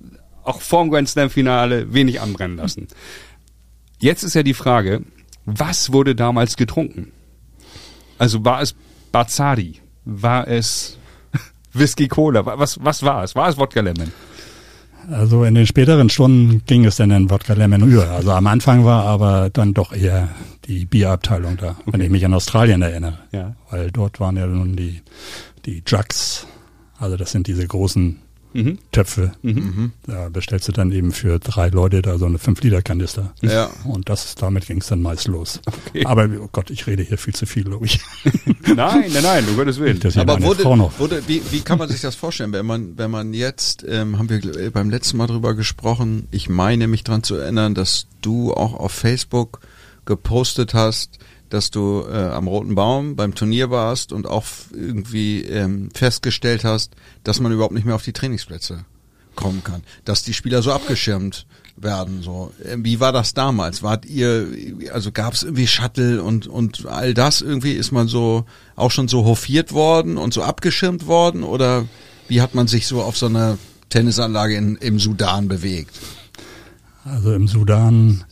auch 0.44 0.60
vorm 0.60 0.90
Grand 0.90 1.08
Slam 1.08 1.30
Finale 1.30 1.92
wenig 1.92 2.20
anbrennen 2.20 2.56
lassen. 2.56 2.88
Jetzt 3.98 4.24
ist 4.24 4.34
ja 4.34 4.42
die 4.42 4.54
Frage, 4.54 5.02
was 5.44 5.92
wurde 5.92 6.14
damals 6.14 6.56
getrunken? 6.56 7.12
Also 8.18 8.44
war 8.44 8.60
es 8.60 8.74
Bazzari? 9.12 9.80
War 10.04 10.48
es 10.48 10.98
Whisky 11.72 12.08
Cola? 12.08 12.44
Was, 12.44 12.82
was 12.82 13.02
war 13.02 13.24
es? 13.24 13.34
War 13.34 13.48
es 13.48 13.58
Wodka 13.58 13.80
Lemon? 13.80 14.12
Also 15.10 15.44
in 15.44 15.54
den 15.54 15.66
späteren 15.66 16.08
Stunden 16.10 16.62
ging 16.66 16.84
es 16.84 16.96
dann 16.96 17.10
in 17.10 17.30
Wodka 17.30 17.54
Lemon 17.54 17.82
über. 17.88 18.10
Also 18.10 18.32
am 18.32 18.46
Anfang 18.46 18.84
war 18.84 19.04
aber 19.04 19.50
dann 19.50 19.74
doch 19.74 19.92
eher 19.92 20.28
die 20.66 20.84
Bierabteilung 20.84 21.56
da, 21.56 21.70
okay. 21.70 21.92
wenn 21.92 22.00
ich 22.00 22.10
mich 22.10 22.24
an 22.24 22.34
Australien 22.34 22.82
erinnere. 22.82 23.18
Ja. 23.32 23.56
Weil 23.70 23.90
dort 23.90 24.20
waren 24.20 24.36
ja 24.36 24.46
nun 24.46 24.76
die, 24.76 25.02
die 25.66 25.82
Jugs. 25.86 26.46
Also 26.98 27.16
das 27.16 27.32
sind 27.32 27.48
diese 27.48 27.66
großen 27.66 28.18
mhm. 28.54 28.78
Töpfe. 28.92 29.32
Mhm. 29.42 29.92
Da 30.06 30.28
bestellst 30.28 30.68
du 30.68 30.72
dann 30.72 30.92
eben 30.92 31.12
für 31.12 31.38
drei 31.38 31.68
Leute 31.68 32.02
da 32.02 32.18
so 32.18 32.26
eine 32.26 32.38
5-Liter-Kanister. 32.38 33.34
Ja. 33.40 33.70
Und 33.84 34.08
das, 34.08 34.34
damit 34.34 34.66
ging 34.66 34.78
es 34.78 34.86
dann 34.86 35.02
meist 35.02 35.26
los. 35.26 35.60
Okay. 35.88 36.04
Aber 36.06 36.28
oh 36.40 36.48
Gott, 36.50 36.70
ich 36.70 36.86
rede 36.86 37.02
hier 37.02 37.18
viel 37.18 37.34
zu 37.34 37.46
viel, 37.46 37.64
glaube 37.64 37.86
ich. 37.86 38.00
nein, 38.66 39.10
nein, 39.12 39.22
nein, 39.22 39.48
um 39.48 39.56
Gottes 39.56 39.78
Willen. 39.78 40.00
Aber 40.16 40.40
wurde, 40.42 40.64
wurde, 40.64 41.22
wie, 41.26 41.42
wie 41.50 41.60
kann 41.60 41.78
man 41.78 41.88
sich 41.88 42.00
das 42.00 42.14
vorstellen, 42.14 42.52
wenn 42.52 42.66
man, 42.66 42.96
wenn 42.96 43.10
man 43.10 43.34
jetzt, 43.34 43.84
ähm, 43.88 44.18
haben 44.18 44.28
wir 44.28 44.70
beim 44.70 44.90
letzten 44.90 45.16
Mal 45.16 45.26
drüber 45.26 45.54
gesprochen, 45.54 46.28
ich 46.30 46.48
meine 46.48 46.86
mich 46.86 47.04
dran 47.04 47.22
zu 47.22 47.34
erinnern, 47.34 47.74
dass 47.74 48.06
du 48.20 48.52
auch 48.54 48.74
auf 48.74 48.92
Facebook 48.92 49.60
gepostet 50.04 50.74
hast, 50.74 51.18
dass 51.48 51.70
du 51.70 52.04
äh, 52.10 52.16
am 52.16 52.48
Roten 52.48 52.74
Baum 52.74 53.14
beim 53.14 53.34
Turnier 53.34 53.70
warst 53.70 54.12
und 54.12 54.26
auch 54.26 54.46
irgendwie 54.72 55.42
ähm, 55.42 55.90
festgestellt 55.94 56.64
hast, 56.64 56.94
dass 57.24 57.40
man 57.40 57.52
überhaupt 57.52 57.74
nicht 57.74 57.84
mehr 57.84 57.94
auf 57.94 58.04
die 58.04 58.14
Trainingsplätze 58.14 58.84
kommen 59.34 59.62
kann, 59.62 59.82
dass 60.04 60.22
die 60.22 60.34
Spieler 60.34 60.62
so 60.62 60.72
abgeschirmt 60.72 61.46
werden. 61.76 62.22
So, 62.22 62.52
ähm, 62.64 62.84
wie 62.84 63.00
war 63.00 63.12
das 63.12 63.34
damals? 63.34 63.82
Wart 63.82 64.06
ihr, 64.06 64.46
also 64.92 65.12
gab 65.12 65.34
es 65.34 65.42
irgendwie 65.42 65.66
Shuttle 65.66 66.22
und 66.22 66.46
und 66.46 66.86
all 66.86 67.14
das 67.14 67.40
irgendwie 67.40 67.72
ist 67.72 67.92
man 67.92 68.08
so 68.08 68.44
auch 68.76 68.90
schon 68.90 69.08
so 69.08 69.24
hofiert 69.24 69.72
worden 69.72 70.16
und 70.16 70.32
so 70.34 70.42
abgeschirmt 70.42 71.06
worden 71.06 71.42
oder 71.42 71.86
wie 72.28 72.40
hat 72.40 72.54
man 72.54 72.66
sich 72.66 72.86
so 72.86 73.02
auf 73.02 73.16
so 73.16 73.26
einer 73.26 73.58
Tennisanlage 73.88 74.56
in, 74.56 74.76
im 74.76 74.98
Sudan 74.98 75.48
bewegt? 75.48 75.98
Also 77.04 77.32
im 77.32 77.48
Sudan 77.48 78.24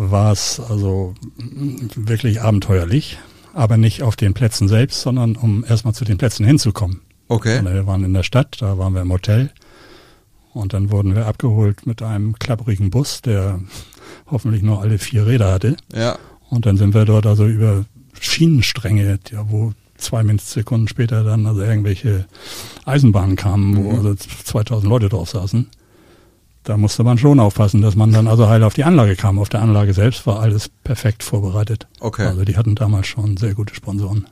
war 0.00 0.32
es 0.32 0.60
also 0.60 1.14
wirklich 1.94 2.40
abenteuerlich, 2.40 3.18
aber 3.52 3.76
nicht 3.76 4.02
auf 4.02 4.16
den 4.16 4.32
Plätzen 4.32 4.68
selbst, 4.68 5.02
sondern 5.02 5.36
um 5.36 5.64
erstmal 5.68 5.94
zu 5.94 6.04
den 6.04 6.16
Plätzen 6.16 6.46
hinzukommen. 6.46 7.02
Okay. 7.28 7.62
wir 7.62 7.86
waren 7.86 8.02
in 8.04 8.14
der 8.14 8.22
Stadt, 8.22 8.56
da 8.60 8.78
waren 8.78 8.94
wir 8.94 9.02
im 9.02 9.12
Hotel 9.12 9.50
und 10.52 10.72
dann 10.72 10.90
wurden 10.90 11.14
wir 11.14 11.26
abgeholt 11.26 11.86
mit 11.86 12.02
einem 12.02 12.38
klapprigen 12.38 12.90
Bus, 12.90 13.20
der 13.22 13.60
hoffentlich 14.26 14.62
nur 14.62 14.80
alle 14.80 14.98
vier 14.98 15.26
Räder 15.26 15.52
hatte. 15.52 15.76
Ja. 15.94 16.18
Und 16.48 16.66
dann 16.66 16.76
sind 16.76 16.94
wir 16.94 17.04
dort 17.04 17.26
also 17.26 17.46
über 17.46 17.84
Schienenstränge, 18.18 19.20
wo 19.48 19.72
zwei 19.96 20.24
Sekunden 20.38 20.88
später 20.88 21.22
dann 21.22 21.46
also 21.46 21.60
irgendwelche 21.60 22.26
Eisenbahnen 22.84 23.36
kamen, 23.36 23.76
wo 23.76 23.92
mhm. 23.92 23.96
also 23.96 24.14
2000 24.14 24.88
Leute 24.88 25.08
drauf 25.08 25.30
saßen 25.30 25.68
da 26.70 26.76
musste 26.76 27.02
man 27.02 27.18
schon 27.18 27.40
aufpassen, 27.40 27.82
dass 27.82 27.96
man 27.96 28.12
dann 28.12 28.28
also 28.28 28.48
heil 28.48 28.62
auf 28.62 28.74
die 28.74 28.84
Anlage 28.84 29.16
kam. 29.16 29.40
Auf 29.40 29.48
der 29.48 29.60
Anlage 29.60 29.92
selbst 29.92 30.24
war 30.28 30.38
alles 30.38 30.68
perfekt 30.68 31.24
vorbereitet. 31.24 31.88
Okay. 31.98 32.26
Also 32.26 32.44
die 32.44 32.56
hatten 32.56 32.76
damals 32.76 33.08
schon 33.08 33.36
sehr 33.36 33.54
gute 33.54 33.74
Sponsoren. 33.74 34.28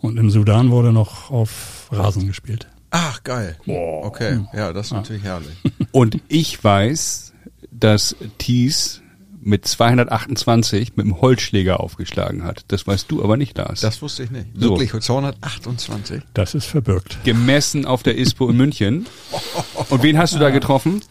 Und 0.00 0.16
im 0.16 0.30
Sudan 0.30 0.70
wurde 0.70 0.90
noch 0.90 1.30
auf 1.30 1.88
Rasen 1.92 2.26
gespielt. 2.26 2.66
Ach, 2.90 3.22
geil. 3.24 3.58
Boah. 3.66 4.06
Okay, 4.06 4.40
ja, 4.54 4.72
das 4.72 4.86
ist 4.86 4.92
ja. 4.92 4.96
natürlich 4.96 5.22
herrlich. 5.22 5.54
Und 5.92 6.18
ich 6.28 6.64
weiß, 6.64 7.34
dass 7.70 8.16
Thies 8.38 9.02
mit 9.42 9.66
228 9.66 10.96
mit 10.96 11.04
dem 11.04 11.20
Holzschläger 11.20 11.80
aufgeschlagen 11.80 12.42
hat. 12.42 12.64
Das 12.68 12.86
weißt 12.86 13.10
du 13.10 13.22
aber 13.22 13.36
nicht, 13.36 13.58
Lars. 13.58 13.82
Das 13.82 14.00
wusste 14.00 14.22
ich 14.22 14.30
nicht. 14.30 14.46
So. 14.54 14.70
Wirklich, 14.70 14.98
228? 14.98 16.22
Das 16.32 16.54
ist 16.54 16.64
verbirgt. 16.64 17.18
Gemessen 17.24 17.84
auf 17.84 18.02
der 18.02 18.16
ISPO 18.16 18.48
in 18.48 18.56
München. 18.56 19.06
Und 19.90 20.02
wen 20.02 20.16
hast 20.16 20.34
du 20.34 20.38
da 20.38 20.48
getroffen? 20.48 21.02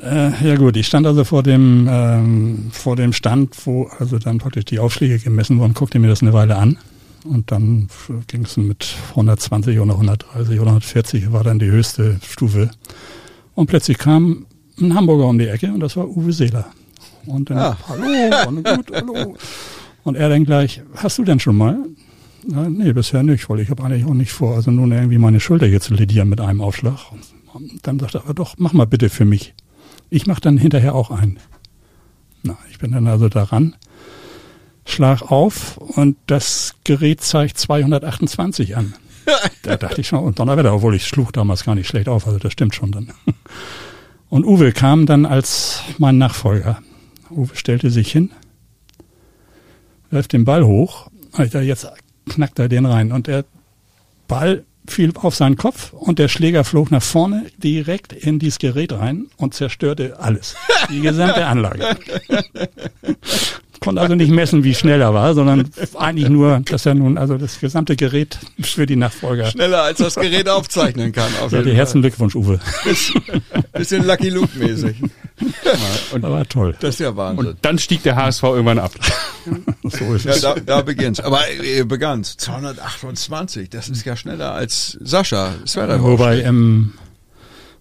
Äh, 0.00 0.48
ja 0.48 0.56
gut, 0.56 0.76
ich 0.76 0.86
stand 0.86 1.06
also 1.06 1.24
vor 1.24 1.42
dem 1.42 1.88
ähm, 1.90 2.70
vor 2.72 2.96
dem 2.96 3.12
Stand, 3.12 3.54
wo 3.64 3.88
also 3.98 4.18
dann 4.18 4.38
praktisch 4.38 4.64
die 4.64 4.78
Aufschläge 4.78 5.18
gemessen 5.18 5.58
wurden, 5.58 5.74
guckte 5.74 5.98
mir 5.98 6.08
das 6.08 6.22
eine 6.22 6.32
Weile 6.32 6.56
an 6.56 6.78
und 7.24 7.52
dann 7.52 7.88
ging 8.26 8.44
es 8.44 8.56
mit 8.56 8.96
120 9.10 9.78
oder 9.78 9.92
130 9.92 10.60
oder 10.60 10.70
140 10.70 11.32
war 11.32 11.44
dann 11.44 11.60
die 11.60 11.70
höchste 11.70 12.18
Stufe 12.26 12.70
und 13.54 13.66
plötzlich 13.66 13.98
kam 13.98 14.46
ein 14.80 14.94
Hamburger 14.94 15.26
um 15.26 15.38
die 15.38 15.46
Ecke 15.46 15.72
und 15.72 15.80
das 15.80 15.96
war 15.96 16.08
Uwe 16.08 16.32
Seeler. 16.32 16.66
Und 17.26 17.50
dann, 17.50 17.58
ah. 17.58 17.76
hallo, 17.88 18.62
gut, 18.76 18.92
hallo. 18.92 19.36
Und 20.02 20.16
er 20.16 20.28
dann 20.28 20.44
gleich, 20.44 20.82
hast 20.96 21.18
du 21.18 21.24
denn 21.24 21.40
schon 21.40 21.56
mal? 21.56 21.78
Na, 22.46 22.68
nee, 22.68 22.92
bisher 22.92 23.22
nicht, 23.22 23.48
weil 23.48 23.60
ich 23.60 23.70
habe 23.70 23.82
eigentlich 23.82 24.04
auch 24.04 24.14
nicht 24.14 24.32
vor, 24.32 24.56
also 24.56 24.70
nun 24.70 24.92
irgendwie 24.92 25.18
meine 25.18 25.40
Schulter 25.40 25.66
hier 25.66 25.80
zu 25.80 25.94
ledieren 25.94 26.28
mit 26.28 26.40
einem 26.40 26.60
Aufschlag. 26.60 26.98
Und 27.54 27.86
dann 27.86 27.98
sagt 27.98 28.16
er, 28.16 28.24
aber 28.24 28.34
doch, 28.34 28.56
mach 28.58 28.72
mal 28.72 28.86
bitte 28.86 29.08
für 29.08 29.24
mich. 29.24 29.54
Ich 30.10 30.26
mache 30.26 30.40
dann 30.40 30.58
hinterher 30.58 30.94
auch 30.94 31.10
einen. 31.10 31.38
Na, 32.42 32.56
ich 32.70 32.78
bin 32.78 32.92
dann 32.92 33.06
also 33.06 33.28
daran, 33.28 33.74
schlag 34.86 35.22
auf 35.22 35.76
und 35.78 36.16
das 36.26 36.74
Gerät 36.84 37.22
zeigt 37.22 37.58
228 37.58 38.76
an. 38.76 38.94
da 39.62 39.76
dachte 39.76 40.00
ich 40.00 40.08
schon, 40.08 40.18
und 40.20 40.38
Donnerwetter, 40.38 40.74
obwohl 40.74 40.94
ich 40.94 41.06
schlug 41.06 41.32
damals 41.32 41.64
gar 41.64 41.74
nicht 41.74 41.88
schlecht 41.88 42.08
auf, 42.08 42.26
also 42.26 42.38
das 42.38 42.52
stimmt 42.52 42.74
schon 42.74 42.92
dann. 42.92 43.12
Und 44.28 44.44
Uwe 44.44 44.72
kam 44.72 45.06
dann 45.06 45.26
als 45.26 45.82
mein 45.98 46.18
Nachfolger. 46.18 46.82
Uwe 47.30 47.54
stellte 47.54 47.90
sich 47.90 48.10
hin, 48.10 48.30
wirft 50.10 50.32
den 50.32 50.44
Ball 50.44 50.64
hoch, 50.64 51.08
Alter, 51.32 51.62
jetzt 51.62 51.88
knackt 52.28 52.58
er 52.58 52.68
den 52.68 52.86
rein 52.86 53.12
und 53.12 53.26
der 53.26 53.44
Ball 54.28 54.64
fiel 54.86 55.12
auf 55.16 55.34
seinen 55.34 55.56
Kopf 55.56 55.92
und 55.92 56.18
der 56.18 56.28
Schläger 56.28 56.64
flog 56.64 56.90
nach 56.90 57.02
vorne 57.02 57.46
direkt 57.58 58.12
in 58.12 58.38
dieses 58.38 58.58
Gerät 58.58 58.92
rein 58.92 59.26
und 59.36 59.54
zerstörte 59.54 60.18
alles. 60.18 60.56
Die 60.90 61.00
gesamte 61.00 61.46
Anlage. 61.46 61.96
Konnte 63.80 64.00
also 64.00 64.14
nicht 64.14 64.30
messen, 64.30 64.64
wie 64.64 64.74
schnell 64.74 65.00
er 65.00 65.14
war, 65.14 65.34
sondern 65.34 65.68
eigentlich 65.98 66.28
nur, 66.28 66.60
dass 66.60 66.86
er 66.86 66.94
nun 66.94 67.18
also 67.18 67.36
das 67.36 67.60
gesamte 67.60 67.96
Gerät 67.96 68.38
für 68.60 68.86
die 68.86 68.96
Nachfolger. 68.96 69.46
Schneller 69.46 69.82
als 69.82 69.98
das 69.98 70.14
Gerät 70.14 70.48
aufzeichnen 70.48 71.12
kann. 71.12 71.30
Auf 71.42 71.52
ja, 71.52 71.60
herzlichen 71.62 72.02
Glückwunsch, 72.02 72.34
Uwe. 72.34 72.60
Bisschen 73.72 74.06
Lucky 74.06 74.30
Luke 74.30 74.56
mäßig. 74.58 74.96
Und, 76.12 76.22
das 76.22 76.30
war 76.30 76.48
toll. 76.48 76.76
Das 76.80 76.94
ist 76.94 77.00
ja 77.00 77.16
Wahnsinn. 77.16 77.48
Und 77.48 77.58
dann 77.62 77.78
stieg 77.78 78.02
der 78.04 78.16
HSV 78.16 78.42
irgendwann 78.44 78.78
ab. 78.78 78.92
so 79.82 80.14
ist 80.14 80.26
es. 80.26 80.42
Ja, 80.42 80.54
da, 80.54 80.60
da 80.60 80.82
beginnt's. 80.82 81.20
Aber 81.20 81.40
äh, 81.50 81.84
begann's. 81.84 82.36
228, 82.36 83.68
das 83.68 83.88
ist 83.88 84.04
ja 84.04 84.16
schneller 84.16 84.52
als 84.52 84.96
Sascha 85.00 85.54
Wobei 85.98 86.40
im 86.40 86.92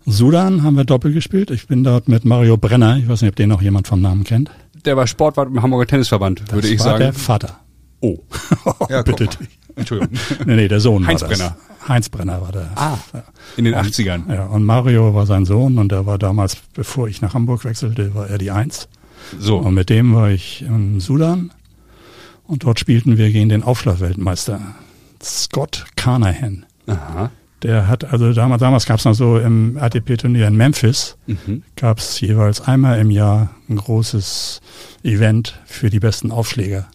Sudan 0.06 0.64
haben 0.64 0.76
wir 0.76 0.84
doppelt 0.84 1.14
gespielt. 1.14 1.52
Ich 1.52 1.68
bin 1.68 1.84
dort 1.84 2.08
mit 2.10 2.26
Mario 2.26 2.58
Brenner. 2.58 2.98
Ich 2.98 3.08
weiß 3.08 3.22
nicht, 3.22 3.30
ob 3.30 3.36
den 3.36 3.50
noch 3.50 3.62
jemand 3.62 3.88
vom 3.88 4.02
Namen 4.02 4.24
kennt. 4.24 4.50
Der 4.86 4.98
war 4.98 5.08
Sportwart 5.08 5.50
im 5.50 5.62
Hamburger 5.62 5.88
Tennisverband, 5.88 6.42
das 6.42 6.52
würde 6.52 6.68
ich 6.68 6.80
war 6.80 6.86
sagen. 6.86 7.00
der 7.00 7.14
Vater. 7.14 7.60
Oh. 8.02 8.18
ja, 8.90 9.02
bitte. 9.02 9.30
Entschuldigung. 9.76 10.18
nee, 10.46 10.56
nee, 10.56 10.68
der 10.68 10.80
Sohn 10.80 11.08
Heinz 11.08 11.22
war 11.22 11.30
das. 11.30 11.40
Brenner. 11.40 11.58
Heinz 11.88 12.10
Brenner 12.10 12.42
war 12.42 12.52
der. 12.52 12.72
Ah, 12.76 12.98
in 13.58 13.66
den 13.66 13.74
und, 13.74 13.86
80ern. 13.86 14.34
Ja, 14.34 14.46
und 14.46 14.64
Mario 14.64 15.14
war 15.14 15.26
sein 15.26 15.46
Sohn 15.46 15.78
und 15.78 15.92
der 15.92 16.06
war 16.06 16.18
damals, 16.18 16.58
bevor 16.74 17.08
ich 17.08 17.22
nach 17.22 17.34
Hamburg 17.34 17.66
wechselte, 17.66 18.14
war 18.14 18.30
er 18.30 18.38
die 18.38 18.52
Eins. 18.52 18.88
So. 19.40 19.58
Und 19.58 19.74
mit 19.74 19.90
dem 19.90 20.14
war 20.14 20.30
ich 20.30 20.64
im 20.64 21.00
Sudan 21.00 21.52
und 22.46 22.64
dort 22.64 22.80
spielten 22.80 23.18
wir 23.18 23.32
gegen 23.32 23.50
den 23.50 23.64
Aufschlagweltmeister 23.64 24.60
Scott 25.22 25.86
Carnahan. 25.96 26.66
Aha. 26.88 27.32
Der 27.64 27.88
hat, 27.88 28.04
also 28.04 28.34
damals, 28.34 28.60
damals 28.60 28.86
gab 28.86 29.00
es 29.00 29.06
noch 29.06 29.14
so 29.14 29.38
im 29.40 29.78
ATP-Turnier 29.78 30.48
in 30.48 30.58
Memphis, 30.58 31.16
mhm. 31.28 31.64
gab 31.78 32.00
es 32.00 32.20
jeweils 32.20 32.60
einmal 32.60 33.00
im 33.00 33.10
Jahr 33.10 33.52
ein 33.70 33.78
großes 33.78 34.60
Event 35.04 35.60
für 35.66 35.90
die 35.90 36.00
besten 36.00 36.32
Aufschläger. 36.32 36.88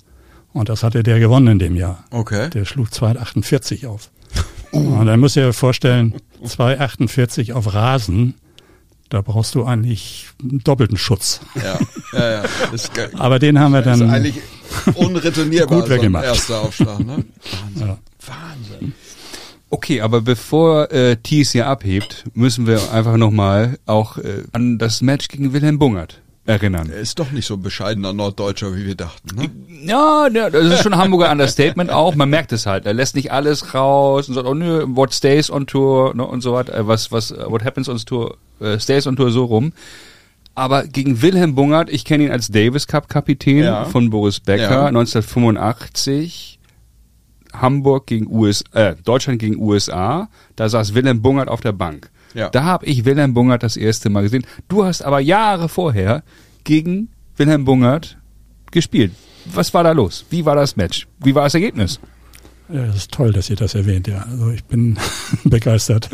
Und 0.52 0.68
das 0.68 0.82
hatte 0.82 1.02
der 1.02 1.20
gewonnen 1.20 1.48
in 1.48 1.58
dem 1.58 1.76
Jahr. 1.76 2.04
Okay. 2.10 2.50
Der 2.50 2.64
schlug 2.64 2.92
248 2.92 3.86
auf. 3.86 4.10
Uh. 4.70 4.98
Und 4.98 5.06
dann 5.06 5.18
muss 5.18 5.34
ich 5.34 5.42
dir 5.42 5.54
vorstellen, 5.54 6.14
248 6.44 7.54
auf 7.54 7.72
Rasen, 7.72 8.34
da 9.08 9.22
brauchst 9.22 9.54
du 9.54 9.64
eigentlich 9.64 10.26
einen 10.42 10.58
doppelten 10.58 10.98
Schutz. 10.98 11.40
Ja, 11.54 11.78
ja, 12.12 12.30
ja. 12.30 12.44
Ist 12.70 12.90
Aber 13.14 13.38
den 13.38 13.58
haben 13.58 13.72
wir 13.72 13.80
dann. 13.80 14.00
Das 14.00 14.08
ist 14.08 14.14
eigentlich 14.14 14.42
unreturnierbar. 14.94 15.80
Gut 15.80 15.88
weggemacht. 15.88 16.24
So 16.24 16.30
erster 16.30 16.60
Aufschlag, 16.60 16.98
ne? 16.98 17.24
Wahnsinn. 17.62 17.88
Ja. 17.88 17.98
Wahnsinn. 18.26 18.92
Okay, 19.70 20.00
aber 20.00 20.22
bevor 20.22 20.90
äh, 20.92 21.16
Thies 21.16 21.52
hier 21.52 21.66
abhebt, 21.66 22.24
müssen 22.34 22.66
wir 22.66 22.92
einfach 22.92 23.16
nochmal 23.16 23.78
auch 23.84 24.16
äh, 24.16 24.44
an 24.52 24.78
das 24.78 25.02
Match 25.02 25.28
gegen 25.28 25.52
Wilhelm 25.52 25.78
Bungert 25.78 26.22
erinnern. 26.48 26.88
Er 26.90 27.00
ist 27.00 27.18
doch 27.18 27.30
nicht 27.30 27.46
so 27.46 27.54
ein 27.54 27.62
bescheidener 27.62 28.14
Norddeutscher, 28.14 28.74
wie 28.74 28.86
wir 28.86 28.94
dachten. 28.94 29.36
Ne? 29.36 29.50
Ja, 29.84 30.30
das 30.30 30.64
ist 30.64 30.82
schon 30.82 30.94
ein 30.94 30.98
Hamburger 30.98 31.30
Understatement 31.30 31.90
auch. 31.90 32.14
Man 32.14 32.30
merkt 32.30 32.52
es 32.52 32.64
halt. 32.64 32.86
Er 32.86 32.94
lässt 32.94 33.14
nicht 33.14 33.30
alles 33.30 33.74
raus 33.74 34.28
und 34.28 34.34
sagt, 34.34 34.46
oh 34.46 34.54
nö, 34.54 34.84
what 34.88 35.12
stays 35.12 35.50
on 35.50 35.66
tour 35.66 36.14
ne, 36.14 36.26
und 36.26 36.40
so 36.40 36.54
weiter. 36.54 36.74
Äh, 36.74 36.86
was, 36.86 37.12
was, 37.12 37.34
what 37.36 37.62
happens 37.64 37.88
on 37.88 37.98
tour, 37.98 38.38
äh, 38.60 38.78
stays 38.78 39.06
on 39.06 39.16
tour 39.16 39.30
so 39.30 39.44
rum. 39.44 39.72
Aber 40.54 40.84
gegen 40.84 41.20
Wilhelm 41.22 41.54
Bungert, 41.54 41.90
ich 41.90 42.04
kenne 42.04 42.24
ihn 42.24 42.30
als 42.32 42.48
Davis 42.48 42.86
Cup 42.86 43.08
Kapitän 43.08 43.58
ja. 43.58 43.84
von 43.84 44.10
Boris 44.10 44.40
Becker, 44.40 44.70
ja. 44.70 44.86
1985 44.86 46.57
Hamburg 47.60 48.06
gegen 48.06 48.26
US, 48.30 48.64
äh, 48.72 48.94
Deutschland 49.04 49.38
gegen 49.38 49.60
USA, 49.60 50.28
da 50.56 50.68
saß 50.68 50.94
Wilhelm 50.94 51.22
Bungert 51.22 51.48
auf 51.48 51.60
der 51.60 51.72
Bank. 51.72 52.10
Ja. 52.34 52.50
Da 52.50 52.64
habe 52.64 52.86
ich 52.86 53.04
Wilhelm 53.04 53.34
Bungert 53.34 53.62
das 53.62 53.76
erste 53.76 54.10
Mal 54.10 54.22
gesehen. 54.22 54.46
Du 54.68 54.84
hast 54.84 55.02
aber 55.02 55.20
Jahre 55.20 55.68
vorher 55.68 56.22
gegen 56.64 57.08
Wilhelm 57.36 57.64
Bungert 57.64 58.18
gespielt. 58.70 59.12
Was 59.46 59.72
war 59.72 59.82
da 59.82 59.92
los? 59.92 60.24
Wie 60.30 60.44
war 60.44 60.54
das 60.54 60.76
Match? 60.76 61.06
Wie 61.20 61.34
war 61.34 61.44
das 61.44 61.54
Ergebnis? 61.54 62.00
Ja, 62.70 62.86
das 62.86 62.96
ist 62.96 63.12
toll, 63.12 63.32
dass 63.32 63.48
ihr 63.48 63.56
das 63.56 63.74
erwähnt, 63.74 64.08
ja. 64.08 64.26
Also 64.30 64.50
ich 64.50 64.64
bin 64.64 64.98
begeistert. 65.44 66.10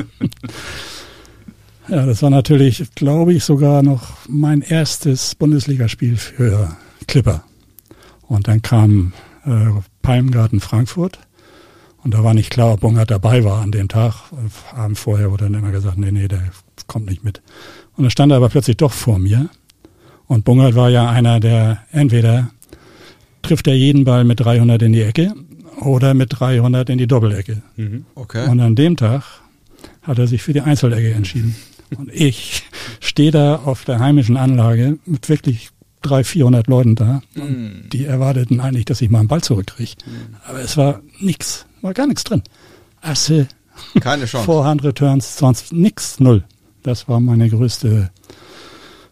ja, 1.88 2.06
das 2.06 2.22
war 2.22 2.30
natürlich, 2.30 2.84
glaube 2.94 3.32
ich, 3.32 3.44
sogar 3.44 3.82
noch 3.82 4.18
mein 4.28 4.60
erstes 4.60 5.34
Bundesligaspiel 5.34 6.16
für 6.16 6.76
Clipper. 7.08 7.42
Und 8.22 8.46
dann 8.46 8.62
kam 8.62 9.12
äh, 9.44 9.66
Palmgarten 10.02 10.60
Frankfurt. 10.60 11.18
Und 12.04 12.12
da 12.12 12.22
war 12.22 12.34
nicht 12.34 12.50
klar, 12.50 12.74
ob 12.74 12.80
Bongard 12.80 13.10
dabei 13.10 13.44
war 13.44 13.62
an 13.62 13.72
dem 13.72 13.88
Tag. 13.88 14.14
Abend 14.74 14.98
vorher 14.98 15.30
wurde 15.30 15.44
dann 15.44 15.54
immer 15.54 15.72
gesagt, 15.72 15.98
nee, 15.98 16.12
nee, 16.12 16.28
der 16.28 16.42
kommt 16.86 17.06
nicht 17.06 17.24
mit. 17.24 17.40
Und 17.96 18.04
dann 18.04 18.10
stand 18.10 18.30
er 18.30 18.36
aber 18.36 18.50
plötzlich 18.50 18.76
doch 18.76 18.92
vor 18.92 19.18
mir. 19.18 19.48
Und 20.26 20.44
Bungert 20.44 20.74
war 20.74 20.90
ja 20.90 21.08
einer, 21.08 21.40
der 21.40 21.78
entweder 21.92 22.50
trifft 23.42 23.66
er 23.66 23.74
jeden 23.74 24.04
Ball 24.04 24.24
mit 24.24 24.40
300 24.40 24.82
in 24.82 24.92
die 24.92 25.02
Ecke 25.02 25.34
oder 25.80 26.14
mit 26.14 26.38
300 26.38 26.90
in 26.90 26.98
die 26.98 27.06
Doppelecke. 27.06 27.62
Mhm. 27.76 28.04
Okay. 28.14 28.48
Und 28.48 28.60
an 28.60 28.74
dem 28.74 28.96
Tag 28.96 29.24
hat 30.02 30.18
er 30.18 30.26
sich 30.26 30.42
für 30.42 30.52
die 30.52 30.60
Einzelecke 30.60 31.12
entschieden. 31.12 31.56
Und 31.96 32.12
ich 32.12 32.64
stehe 33.00 33.30
da 33.30 33.56
auf 33.56 33.84
der 33.84 33.98
heimischen 33.98 34.36
Anlage 34.36 34.98
mit 35.06 35.28
wirklich 35.28 35.70
300, 36.02 36.26
400 36.26 36.66
Leuten 36.66 36.94
da. 36.94 37.22
Mm. 37.34 37.88
Die 37.92 38.04
erwarteten 38.04 38.60
eigentlich, 38.60 38.84
dass 38.84 39.00
ich 39.00 39.10
mal 39.10 39.20
einen 39.20 39.28
Ball 39.28 39.42
zurückkriege. 39.42 39.92
Mm. 40.04 40.36
Aber 40.46 40.60
es 40.60 40.76
war 40.76 41.00
nichts, 41.20 41.66
war 41.84 41.94
gar 41.94 42.06
nichts 42.06 42.24
drin. 42.24 42.42
Asse, 43.02 43.46
keine 44.00 44.24
Chance. 44.24 44.46
Vorhand 44.46 44.82
Returns, 44.82 45.36
sonst 45.36 45.72
nichts, 45.72 46.18
null. 46.18 46.44
Das 46.82 47.08
war 47.08 47.20
meine 47.20 47.48
größte, 47.48 48.10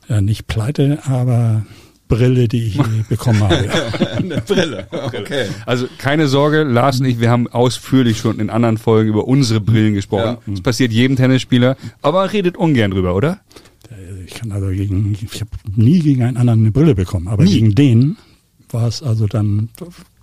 ja, 0.09 0.21
nicht 0.21 0.47
Pleite, 0.47 0.99
aber 1.05 1.65
Brille, 2.09 2.49
die 2.49 2.69
ich 2.69 2.81
bekommen 3.09 3.43
habe. 3.43 3.69
Eine 4.17 4.41
Brille, 4.41 4.89
okay. 4.91 5.47
Also 5.67 5.87
keine 5.99 6.29
Sorge, 6.29 6.63
Lars 6.63 7.01
und 7.01 7.07
ich, 7.07 7.21
wir 7.21 7.31
haben 7.31 7.47
ausführlich 7.47 8.19
schon 8.19 8.41
in 8.41 8.51
anderen 8.51 8.79
Folgen 8.79 9.11
über 9.11 9.29
unsere 9.29 9.61
Brillen 9.61 9.95
gesprochen. 9.95 10.39
Ja. 10.47 10.53
Das 10.53 10.63
passiert 10.63 10.93
jedem 10.93 11.17
Tennisspieler, 11.17 11.77
aber 12.01 12.33
redet 12.33 12.57
ungern 12.57 12.91
drüber, 12.91 13.15
oder? 13.15 13.41
ich 14.25 14.35
kann 14.35 14.53
also 14.53 14.69
gegen, 14.69 15.13
ich 15.13 15.41
habe 15.41 15.51
nie 15.77 15.99
gegen 15.99 16.23
einen 16.23 16.37
anderen 16.37 16.61
eine 16.61 16.73
Brille 16.73 16.95
bekommen, 16.95 17.29
aber 17.29 17.45
nie. 17.45 17.53
gegen 17.53 17.75
den 17.75 18.17
war 18.71 18.89
es 18.89 19.03
also 19.03 19.27
dann, 19.27 19.69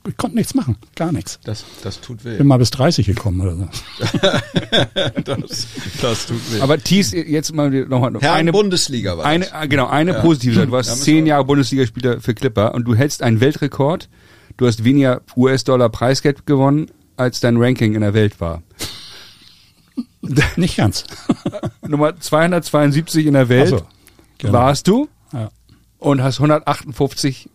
ich 0.10 0.18
konnte 0.18 0.36
nichts 0.36 0.56
machen, 0.56 0.78
gar 0.96 1.12
nichts. 1.12 1.40
Das, 1.44 1.64
das 1.84 2.02
tut 2.02 2.26
weh. 2.26 2.38
Bin 2.38 2.48
mal 2.48 2.58
bis 2.58 2.72
30 2.72 3.06
gekommen 3.06 3.42
oder 3.42 3.56
so. 3.56 3.70
das, 5.24 5.68
das 6.02 6.26
tut 6.26 6.54
weh. 6.54 6.62
Aber 6.62 6.78
Thies, 6.78 7.12
jetzt 7.12 7.54
mal 7.54 7.70
nochmal. 7.70 8.14
Herr 8.20 8.34
eine 8.34 8.52
Bundesliga 8.52 9.18
war 9.18 9.26
eine, 9.26 9.46
das. 9.46 9.70
Genau, 9.70 9.88
eine 9.88 10.14
ja. 10.14 10.22
positive 10.22 10.56
Seite. 10.56 10.68
Du 10.68 10.74
warst 10.74 11.04
zehn 11.04 11.26
Jahre 11.26 11.46
Bundesligaspieler 11.46 12.20
für 12.22 12.34
Clipper 12.34 12.74
und 12.74 12.86
du 12.86 12.96
hältst 12.96 13.24
einen 13.24 13.40
Weltrekord. 13.40 14.10
Du 14.58 14.68
hast 14.68 14.84
weniger 14.84 15.22
US-Dollar 15.36 15.90
Preisgeld 15.90 16.46
gewonnen, 16.46 16.92
als 17.16 17.40
dein 17.40 17.58
Ranking 17.58 17.96
in 17.96 18.02
der 18.02 18.14
Welt 18.14 18.42
war. 18.42 18.64
Nicht 20.56 20.78
ganz. 20.78 21.06
Nummer 21.88 22.20
272 22.20 23.26
in 23.26 23.34
der 23.34 23.50
Welt. 23.50 23.70
So, 23.70 23.82
genau. 24.38 24.54
Warst 24.54 24.88
du? 24.88 25.08
Ja. 25.32 25.52
und 26.00 26.24
hast 26.24 26.40
158 26.40 27.50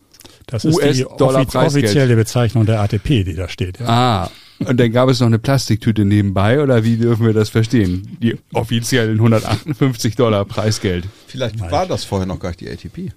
das 0.46 0.64
ist 0.64 0.78
die 0.78 1.06
offiz 1.06 1.54
offizielle 1.54 2.16
Bezeichnung 2.16 2.66
der 2.66 2.80
ATP, 2.80 3.24
die 3.24 3.34
da 3.34 3.48
steht. 3.48 3.80
Ja. 3.80 3.86
Ah, 3.86 4.30
und 4.60 4.78
dann 4.78 4.92
gab 4.92 5.08
es 5.08 5.20
noch 5.20 5.26
eine 5.26 5.38
Plastiktüte 5.38 6.04
nebenbei 6.04 6.62
oder 6.62 6.84
wie 6.84 6.96
dürfen 6.96 7.26
wir 7.26 7.32
das 7.32 7.48
verstehen? 7.48 8.16
Die 8.22 8.36
offiziellen 8.52 9.16
158 9.16 10.16
Dollar 10.16 10.44
Preisgeld. 10.44 11.08
Vielleicht 11.26 11.58
Nein. 11.58 11.70
war 11.70 11.86
das 11.86 12.04
vorher 12.04 12.26
noch 12.26 12.38
gar 12.38 12.50
nicht 12.50 12.60
die 12.60 12.70
ATP. 12.70 13.12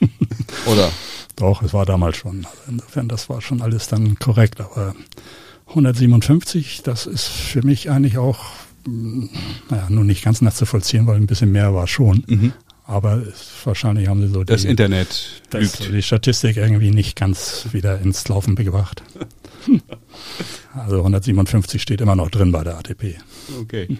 oder? 0.66 0.90
Doch, 1.36 1.62
es 1.62 1.72
war 1.72 1.86
damals 1.86 2.16
schon. 2.16 2.44
Also 2.44 2.62
insofern, 2.68 3.08
das 3.08 3.28
war 3.28 3.40
schon 3.40 3.62
alles 3.62 3.88
dann 3.88 4.18
korrekt. 4.18 4.60
Aber 4.60 4.94
157, 5.68 6.82
das 6.82 7.06
ist 7.06 7.26
für 7.26 7.62
mich 7.64 7.90
eigentlich 7.90 8.18
auch, 8.18 8.44
hm, 8.84 9.30
naja, 9.70 9.86
nur 9.88 10.04
nicht 10.04 10.22
ganz 10.22 10.42
nachzuvollziehen, 10.42 11.06
weil 11.06 11.16
ein 11.16 11.26
bisschen 11.26 11.50
mehr 11.50 11.74
war 11.74 11.86
schon. 11.86 12.24
Mhm. 12.26 12.52
Aber 12.92 13.22
wahrscheinlich 13.64 14.08
haben 14.08 14.20
sie 14.20 14.28
so 14.28 14.44
das 14.44 14.62
die, 14.62 14.68
Internet 14.68 15.42
das, 15.48 15.78
die 15.78 16.02
Statistik 16.02 16.58
irgendwie 16.58 16.90
nicht 16.90 17.16
ganz 17.16 17.68
wieder 17.72 17.98
ins 17.98 18.28
Laufen 18.28 18.54
gebracht. 18.54 19.02
also 20.74 20.98
157 20.98 21.80
steht 21.80 22.02
immer 22.02 22.16
noch 22.16 22.28
drin 22.28 22.52
bei 22.52 22.62
der 22.62 22.76
ATP. 22.76 23.16
Okay. 23.62 23.98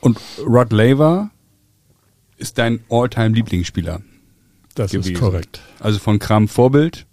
Und 0.00 0.18
Rod 0.46 0.72
Laver 0.72 1.30
ist 2.38 2.56
dein 2.56 2.80
All-Time-Lieblingsspieler. 2.88 4.00
Das 4.74 4.90
gewesen. 4.90 5.12
ist 5.12 5.20
korrekt. 5.20 5.60
Also 5.78 5.98
von 5.98 6.18
Kram 6.18 6.48
Vorbild 6.48 7.04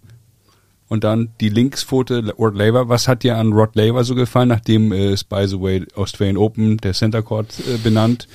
und 0.88 1.04
dann 1.04 1.32
die 1.42 1.50
Linksfoto 1.50 2.18
Rod 2.38 2.56
Laver. 2.56 2.88
Was 2.88 3.08
hat 3.08 3.24
dir 3.24 3.36
an 3.36 3.52
Rod 3.52 3.76
Laver 3.76 4.04
so 4.04 4.14
gefallen, 4.14 4.48
nachdem 4.48 4.90
es 4.92 5.22
by 5.22 5.46
the 5.46 5.60
way 5.60 5.84
Australian 5.96 6.38
Open 6.38 6.78
der 6.78 6.94
Center 6.94 7.22
Court 7.22 7.52
äh, 7.60 7.76
benannt? 7.76 8.26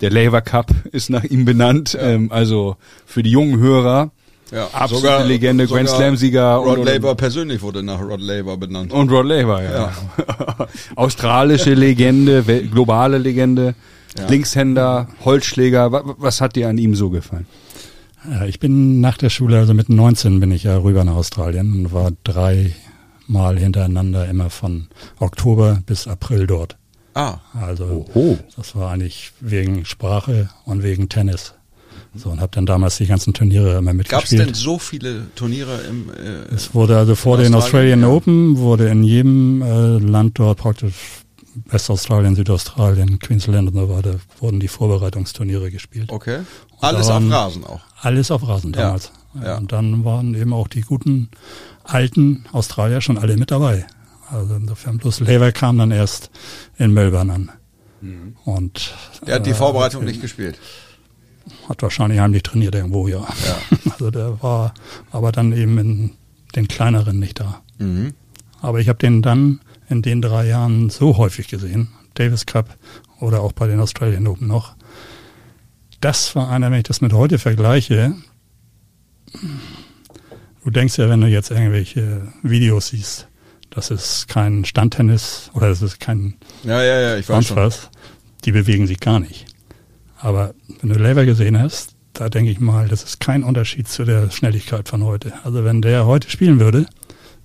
Der 0.00 0.10
Laver 0.10 0.40
Cup 0.40 0.70
ist 0.92 1.10
nach 1.10 1.24
ihm 1.24 1.44
benannt. 1.44 1.92
Ja. 1.92 2.08
Ähm, 2.08 2.32
also 2.32 2.76
für 3.06 3.22
die 3.22 3.30
jungen 3.30 3.58
Hörer 3.58 4.10
ja, 4.50 4.64
absolute 4.72 5.06
sogar, 5.06 5.24
Legende, 5.24 5.66
sogar 5.66 5.84
Grand 5.84 5.96
Slam 5.96 6.16
Sieger. 6.16 6.54
Rod 6.54 6.78
und, 6.78 6.86
Laver 6.86 7.14
persönlich 7.14 7.62
wurde 7.62 7.82
nach 7.82 8.00
Rod 8.00 8.20
Laver 8.20 8.56
benannt. 8.56 8.92
Und 8.92 9.10
Rod 9.10 9.26
Laver, 9.26 9.62
ja. 9.62 9.70
ja. 9.70 10.68
Australische 10.96 11.74
Legende, 11.74 12.42
globale 12.70 13.18
Legende, 13.18 13.74
ja. 14.18 14.26
Linkshänder, 14.26 15.08
Holzschläger. 15.24 15.92
Was, 15.92 16.02
was 16.18 16.40
hat 16.40 16.56
dir 16.56 16.68
an 16.68 16.78
ihm 16.78 16.94
so 16.94 17.10
gefallen? 17.10 17.46
Ja, 18.28 18.44
ich 18.44 18.60
bin 18.60 19.00
nach 19.00 19.16
der 19.16 19.30
Schule, 19.30 19.58
also 19.58 19.72
mit 19.72 19.88
19 19.88 20.40
bin 20.40 20.52
ich 20.52 20.64
ja 20.64 20.76
rüber 20.76 21.04
nach 21.04 21.14
Australien 21.14 21.72
und 21.72 21.92
war 21.92 22.10
drei 22.24 22.74
Mal 23.26 23.58
hintereinander 23.58 24.28
immer 24.28 24.50
von 24.50 24.88
Oktober 25.20 25.82
bis 25.86 26.08
April 26.08 26.48
dort. 26.48 26.76
Ah. 27.14 27.38
Also 27.52 28.06
Oho. 28.14 28.38
das 28.56 28.76
war 28.76 28.92
eigentlich 28.92 29.32
wegen 29.40 29.84
Sprache 29.84 30.48
und 30.64 30.82
wegen 30.82 31.08
Tennis. 31.08 31.54
So 32.14 32.30
und 32.30 32.40
habe 32.40 32.50
dann 32.52 32.66
damals 32.66 32.96
die 32.96 33.06
ganzen 33.06 33.34
Turniere 33.34 33.78
immer 33.78 33.92
mitgespielt. 33.92 34.40
Gab 34.40 34.48
es 34.48 34.54
denn 34.54 34.54
so 34.54 34.78
viele 34.78 35.26
Turniere 35.36 35.80
im? 35.82 36.10
Äh, 36.10 36.54
es 36.54 36.74
wurde 36.74 36.96
also 36.96 37.14
vor 37.14 37.36
den 37.36 37.54
Australian 37.54 38.02
ja. 38.02 38.08
Open 38.08 38.56
wurde 38.56 38.88
in 38.88 39.04
jedem 39.04 39.62
äh, 39.62 39.98
Land 39.98 40.38
dort 40.38 40.58
praktisch 40.58 40.94
Westaustralien, 41.66 42.34
Südaustralien, 42.34 43.18
Queensland 43.18 43.68
und 43.68 43.74
so 43.74 43.88
weiter 43.88 44.16
wurden 44.40 44.60
die 44.60 44.68
Vorbereitungsturniere 44.68 45.70
gespielt. 45.70 46.10
Okay. 46.10 46.40
Alles 46.80 47.08
auf 47.08 47.22
Rasen 47.30 47.64
auch. 47.64 47.80
Alles 48.00 48.30
auf 48.30 48.46
Rasen 48.46 48.72
damals. 48.72 49.12
Ja. 49.34 49.44
ja. 49.44 49.58
Und 49.58 49.70
dann 49.72 50.04
waren 50.04 50.34
eben 50.34 50.52
auch 50.52 50.68
die 50.68 50.80
guten 50.80 51.28
alten 51.84 52.44
Australier 52.52 53.00
schon 53.00 53.18
alle 53.18 53.36
mit 53.36 53.50
dabei. 53.50 53.86
Also 54.30 54.54
insofern 54.54 54.98
bloß 54.98 55.20
Lever 55.20 55.52
kam 55.52 55.78
dann 55.78 55.90
erst 55.90 56.30
in 56.78 56.92
Melbourne 56.92 57.32
an. 57.32 57.50
Mhm. 58.00 58.36
Und 58.44 58.94
der 59.26 59.36
hat 59.36 59.46
die 59.46 59.50
äh, 59.50 59.54
Vorbereitung 59.54 60.02
äh, 60.02 60.06
nicht 60.06 60.20
gespielt. 60.20 60.58
Hat 61.68 61.82
wahrscheinlich 61.82 62.20
heimlich 62.20 62.42
trainiert 62.42 62.74
irgendwo, 62.74 63.08
ja. 63.08 63.20
ja. 63.20 63.78
Also 63.90 64.10
der 64.10 64.42
war 64.42 64.74
aber 65.10 65.32
dann 65.32 65.52
eben 65.52 65.78
in 65.78 66.10
den 66.54 66.68
kleineren 66.68 67.18
nicht 67.18 67.40
da. 67.40 67.62
Mhm. 67.78 68.14
Aber 68.60 68.80
ich 68.80 68.88
habe 68.88 68.98
den 68.98 69.22
dann 69.22 69.60
in 69.88 70.02
den 70.02 70.22
drei 70.22 70.46
Jahren 70.46 70.90
so 70.90 71.16
häufig 71.16 71.48
gesehen, 71.48 71.88
Davis 72.14 72.46
Cup 72.46 72.76
oder 73.18 73.40
auch 73.40 73.52
bei 73.52 73.66
den 73.66 73.80
Australian 73.80 74.26
Open 74.26 74.46
noch. 74.46 74.74
Das 76.00 76.34
war 76.34 76.50
einer, 76.50 76.70
wenn 76.70 76.78
ich 76.78 76.84
das 76.84 77.00
mit 77.00 77.12
heute 77.12 77.38
vergleiche, 77.38 78.14
du 80.64 80.70
denkst 80.70 80.96
ja, 80.98 81.08
wenn 81.08 81.20
du 81.20 81.26
jetzt 81.26 81.50
irgendwelche 81.50 82.32
Videos 82.42 82.88
siehst, 82.88 83.28
das 83.70 83.90
ist 83.90 84.28
kein 84.28 84.64
Standtennis 84.64 85.50
oder 85.54 85.68
das 85.68 85.82
ist 85.82 86.00
kein 86.00 86.34
ja, 86.64 86.82
ja, 86.82 87.00
ja, 87.00 87.16
ich 87.16 87.28
weiß 87.28 87.48
schon. 87.48 87.56
was. 87.56 87.90
Die 88.44 88.52
bewegen 88.52 88.86
sich 88.86 89.00
gar 89.00 89.20
nicht. 89.20 89.46
Aber 90.18 90.54
wenn 90.80 90.90
du 90.90 90.98
Lever 90.98 91.24
gesehen 91.24 91.58
hast, 91.58 91.94
da 92.12 92.28
denke 92.28 92.50
ich 92.50 92.60
mal, 92.60 92.88
das 92.88 93.02
ist 93.02 93.20
kein 93.20 93.42
Unterschied 93.42 93.88
zu 93.88 94.04
der 94.04 94.30
Schnelligkeit 94.30 94.88
von 94.88 95.04
heute. 95.04 95.32
Also 95.44 95.64
wenn 95.64 95.80
der 95.82 96.06
heute 96.06 96.28
spielen 96.30 96.60
würde, 96.60 96.86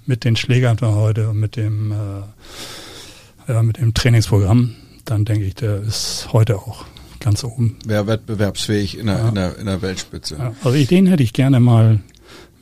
mit 0.06 0.24
den 0.24 0.36
Schlägern 0.36 0.78
von 0.78 0.96
heute 0.96 1.30
und 1.30 1.40
mit 1.40 1.56
dem, 1.56 1.92
äh, 1.92 3.52
ja, 3.52 3.64
mit 3.64 3.78
dem 3.78 3.94
Trainingsprogramm, 3.94 4.76
dann 5.06 5.26
denke 5.26 5.46
ich, 5.46 5.56
der 5.56 5.82
ist 5.82 6.30
heute 6.34 6.58
auch 6.58 6.86
ganz 7.20 7.44
oben. 7.44 7.78
Wäre 7.86 8.08
wettbewerbsfähig 8.08 8.98
in 8.98 9.08
der, 9.08 9.18
ja. 9.18 9.30
in 9.30 9.36
der, 9.36 9.58
in 9.58 9.66
der 9.66 9.82
Weltspitze. 9.82 10.36
Ja, 10.38 10.54
also 10.64 10.86
den 10.86 11.08
hätte 11.08 11.24
ich 11.24 11.34
gerne 11.34 11.60
mal 11.60 12.00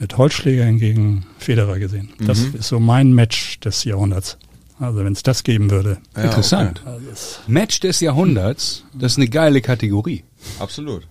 mit 0.04 0.18
Holzschlägern 0.18 0.80
gegen 0.80 1.26
Federer 1.38 1.80
gesehen. 1.80 2.10
Das 2.20 2.40
mhm. 2.40 2.56
ist 2.60 2.68
so 2.68 2.80
mein 2.82 3.14
Match 3.14 3.62
des 3.62 3.86
Jahrhunderts. 3.86 4.38
Also 4.78 5.00
wenn 5.00 5.14
es 5.14 5.24
das 5.24 5.44
geben 5.44 5.72
würde. 5.72 6.00
Ja, 6.18 6.24
Interessant. 6.24 6.82
Okay. 6.82 6.96
Also 6.96 7.40
Match 7.48 7.80
des 7.80 8.02
Jahrhunderts, 8.02 8.84
das 8.94 9.14
ist 9.14 9.18
eine 9.18 9.30
geile 9.30 9.62
Kategorie. 9.62 10.26
Absolut. 10.60 11.08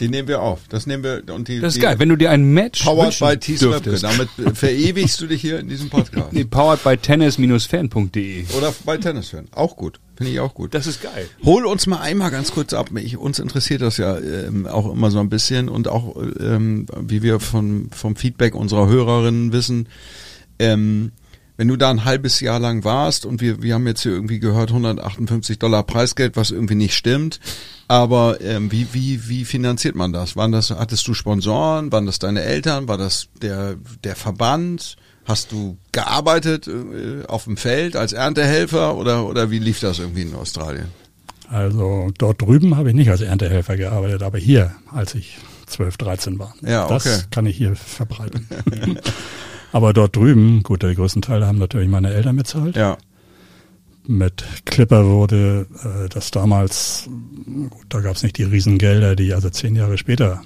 Die 0.00 0.08
nehmen 0.08 0.28
wir 0.28 0.42
auf. 0.42 0.60
Das 0.68 0.86
nehmen 0.86 1.02
wir 1.02 1.22
und 1.34 1.48
die. 1.48 1.60
Das 1.60 1.74
ist 1.74 1.76
die 1.76 1.82
geil. 1.82 1.98
Wenn 1.98 2.08
du 2.08 2.16
dir 2.16 2.30
ein 2.30 2.44
Match 2.52 2.84
powered 2.84 3.18
by 3.18 3.36
dürftest. 3.36 4.04
Damit 4.04 4.28
verewigst 4.54 5.20
du 5.20 5.26
dich 5.26 5.40
hier 5.40 5.58
in 5.58 5.68
diesem 5.68 5.90
Podcast. 5.90 6.32
Nee, 6.36 6.44
powered 6.44 6.82
by 6.82 6.96
tennis-fan.de. 6.96 8.44
Oder 8.56 8.74
bei 8.84 8.96
Tennisfan. 8.96 9.46
Auch 9.52 9.76
gut. 9.76 10.00
Finde 10.16 10.32
ich 10.32 10.40
auch 10.40 10.54
gut. 10.54 10.74
Das 10.74 10.86
ist 10.86 11.02
geil. 11.02 11.28
Hol 11.44 11.66
uns 11.66 11.86
mal 11.86 12.00
einmal 12.00 12.30
ganz 12.30 12.52
kurz 12.52 12.72
ab. 12.72 12.90
Ich, 12.96 13.16
uns 13.16 13.38
interessiert 13.38 13.82
das 13.82 13.98
ja 13.98 14.18
ähm, 14.18 14.66
auch 14.66 14.90
immer 14.90 15.10
so 15.10 15.20
ein 15.20 15.28
bisschen 15.28 15.68
und 15.68 15.88
auch, 15.88 16.16
ähm, 16.40 16.86
wie 17.00 17.22
wir 17.22 17.38
von, 17.38 17.90
vom 17.92 18.16
Feedback 18.16 18.54
unserer 18.54 18.88
Hörerinnen 18.88 19.52
wissen, 19.52 19.88
ähm, 20.58 21.12
wenn 21.56 21.68
du 21.68 21.76
da 21.76 21.90
ein 21.90 22.04
halbes 22.04 22.40
Jahr 22.40 22.60
lang 22.60 22.84
warst 22.84 23.26
und 23.26 23.40
wir, 23.40 23.62
wir 23.62 23.74
haben 23.74 23.86
jetzt 23.86 24.02
hier 24.02 24.12
irgendwie 24.12 24.40
gehört 24.40 24.70
158 24.70 25.58
Dollar 25.58 25.82
Preisgeld, 25.82 26.36
was 26.36 26.50
irgendwie 26.50 26.74
nicht 26.74 26.94
stimmt, 26.94 27.40
aber 27.88 28.40
ähm, 28.40 28.72
wie, 28.72 28.88
wie, 28.92 29.28
wie 29.28 29.44
finanziert 29.44 29.94
man 29.94 30.12
das? 30.12 30.36
Waren 30.36 30.52
das, 30.52 30.70
hattest 30.70 31.06
du 31.06 31.14
Sponsoren? 31.14 31.92
Waren 31.92 32.06
das 32.06 32.18
deine 32.18 32.42
Eltern? 32.42 32.88
War 32.88 32.98
das 32.98 33.28
der, 33.40 33.76
der 34.02 34.16
Verband? 34.16 34.96
Hast 35.24 35.52
du 35.52 35.76
gearbeitet 35.92 36.68
äh, 36.68 37.26
auf 37.26 37.44
dem 37.44 37.56
Feld 37.56 37.96
als 37.96 38.12
Erntehelfer 38.12 38.96
oder, 38.96 39.26
oder 39.26 39.50
wie 39.50 39.58
lief 39.58 39.80
das 39.80 39.98
irgendwie 39.98 40.22
in 40.22 40.34
Australien? 40.34 40.86
Also 41.48 42.10
dort 42.18 42.42
drüben 42.42 42.76
habe 42.76 42.90
ich 42.90 42.94
nicht 42.96 43.10
als 43.10 43.20
Erntehelfer 43.20 43.76
gearbeitet, 43.76 44.22
aber 44.22 44.38
hier, 44.38 44.74
als 44.92 45.14
ich 45.14 45.38
12, 45.66 45.96
13 45.96 46.38
war. 46.40 46.54
Ja, 46.62 46.86
okay. 46.86 46.94
Das 47.04 47.30
kann 47.30 47.46
ich 47.46 47.56
hier 47.56 47.76
verbreiten. 47.76 48.48
aber 49.72 49.92
dort 49.92 50.16
drüben, 50.16 50.64
gut, 50.64 50.82
der 50.82 50.94
größten 50.94 51.22
Teil 51.22 51.46
haben 51.46 51.58
natürlich 51.58 51.88
meine 51.88 52.12
Eltern 52.12 52.36
bezahlt. 52.36 52.74
Ja 52.74 52.96
mit 54.08 54.44
Clipper 54.64 55.06
wurde 55.06 55.66
äh, 55.84 56.08
das 56.08 56.30
damals, 56.30 57.08
gut, 57.70 57.86
da 57.88 58.00
gab 58.00 58.16
es 58.16 58.22
nicht 58.22 58.38
die 58.38 58.44
Riesengelder, 58.44 59.16
die 59.16 59.34
also 59.34 59.50
zehn 59.50 59.76
Jahre 59.76 59.98
später 59.98 60.42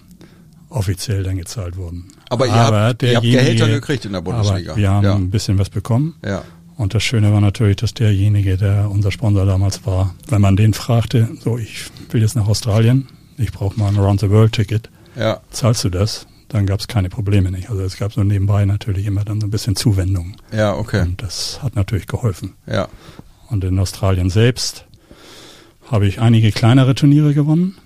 offiziell 0.68 1.22
dann 1.22 1.36
gezahlt 1.36 1.76
wurden. 1.76 2.08
Aber, 2.28 2.46
ihr, 2.46 2.52
aber 2.52 2.80
habt, 2.82 3.02
ihr 3.02 3.16
habt 3.16 3.24
Gehälter 3.24 3.68
gekriegt 3.68 4.04
in 4.04 4.12
der 4.12 4.20
Bundesliga. 4.20 4.76
wir 4.76 4.90
haben 4.90 5.04
ja. 5.04 5.14
ein 5.14 5.30
bisschen 5.30 5.58
was 5.58 5.68
bekommen. 5.68 6.14
Ja. 6.24 6.42
Und 6.76 6.94
das 6.94 7.02
Schöne 7.02 7.32
war 7.32 7.42
natürlich, 7.42 7.76
dass 7.76 7.92
derjenige, 7.92 8.56
der 8.56 8.90
unser 8.90 9.10
Sponsor 9.10 9.44
damals 9.44 9.84
war, 9.84 10.14
wenn 10.28 10.40
man 10.40 10.56
den 10.56 10.72
fragte, 10.72 11.28
so 11.40 11.58
ich 11.58 11.86
will 12.10 12.22
jetzt 12.22 12.36
nach 12.36 12.48
Australien, 12.48 13.08
ich 13.36 13.52
brauche 13.52 13.78
mal 13.78 13.88
ein 13.88 13.98
Around-the-World-Ticket, 13.98 14.88
ja. 15.16 15.40
zahlst 15.50 15.84
du 15.84 15.90
das? 15.90 16.26
Dann 16.48 16.66
gab 16.66 16.80
es 16.80 16.88
keine 16.88 17.10
Probleme 17.10 17.50
nicht. 17.50 17.70
Also 17.70 17.82
es 17.82 17.96
gab 17.96 18.12
so 18.12 18.24
nebenbei 18.24 18.64
natürlich 18.64 19.06
immer 19.06 19.24
dann 19.24 19.40
so 19.40 19.46
ein 19.46 19.50
bisschen 19.50 19.76
Zuwendung. 19.76 20.36
Ja, 20.52 20.74
okay. 20.74 21.02
Und 21.02 21.22
das 21.22 21.62
hat 21.62 21.76
natürlich 21.76 22.06
geholfen. 22.06 22.54
Ja. 22.66 22.88
Und 23.50 23.64
in 23.64 23.78
Australien 23.78 24.30
selbst 24.30 24.86
habe 25.90 26.06
ich 26.06 26.20
einige 26.20 26.52
kleinere 26.52 26.94
Turniere 26.94 27.34
gewonnen. 27.34 27.76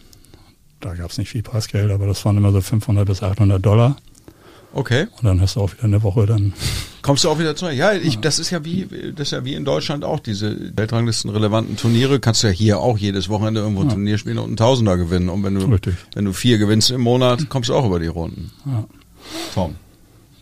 Da 0.80 0.94
gab 0.94 1.10
es 1.10 1.18
nicht 1.18 1.30
viel 1.30 1.42
Preisgeld, 1.42 1.90
aber 1.90 2.06
das 2.06 2.24
waren 2.24 2.36
immer 2.36 2.52
so 2.52 2.60
500 2.60 3.06
bis 3.06 3.22
800 3.22 3.64
Dollar. 3.64 3.96
Okay. 4.74 5.06
Und 5.16 5.24
dann 5.24 5.40
hast 5.40 5.56
du 5.56 5.60
auch 5.60 5.72
wieder 5.72 5.84
eine 5.84 6.02
Woche 6.02 6.26
dann. 6.26 6.52
Kommst 7.02 7.24
du 7.24 7.30
auch 7.30 7.38
wieder 7.38 7.54
zurück? 7.54 7.74
Ja, 7.74 7.92
ich, 7.92 8.18
das 8.18 8.38
ist 8.38 8.50
ja 8.50 8.64
wie, 8.64 9.12
das 9.14 9.28
ist 9.28 9.30
ja 9.32 9.44
wie 9.44 9.54
in 9.54 9.64
Deutschland 9.64 10.04
auch 10.04 10.20
diese 10.20 10.76
Weltranglisten 10.76 11.30
relevanten 11.30 11.76
Turniere. 11.76 12.18
Kannst 12.18 12.42
du 12.42 12.48
ja 12.48 12.52
hier 12.52 12.80
auch 12.80 12.98
jedes 12.98 13.28
Wochenende 13.28 13.60
irgendwo 13.60 13.82
ein 13.82 13.88
ja. 13.88 13.94
Turnier 13.94 14.18
spielen 14.18 14.38
und 14.38 14.46
einen 14.46 14.56
Tausender 14.56 14.96
gewinnen. 14.96 15.28
Und 15.28 15.44
wenn 15.44 15.54
du, 15.54 15.66
Richtig. 15.66 15.94
wenn 16.14 16.24
du 16.24 16.32
vier 16.32 16.58
gewinnst 16.58 16.90
im 16.90 17.02
Monat, 17.02 17.48
kommst 17.48 17.68
du 17.68 17.74
auch 17.74 17.86
über 17.86 18.00
die 18.00 18.08
Runden. 18.08 18.50
Ja. 18.66 18.84
Tom. 19.54 19.76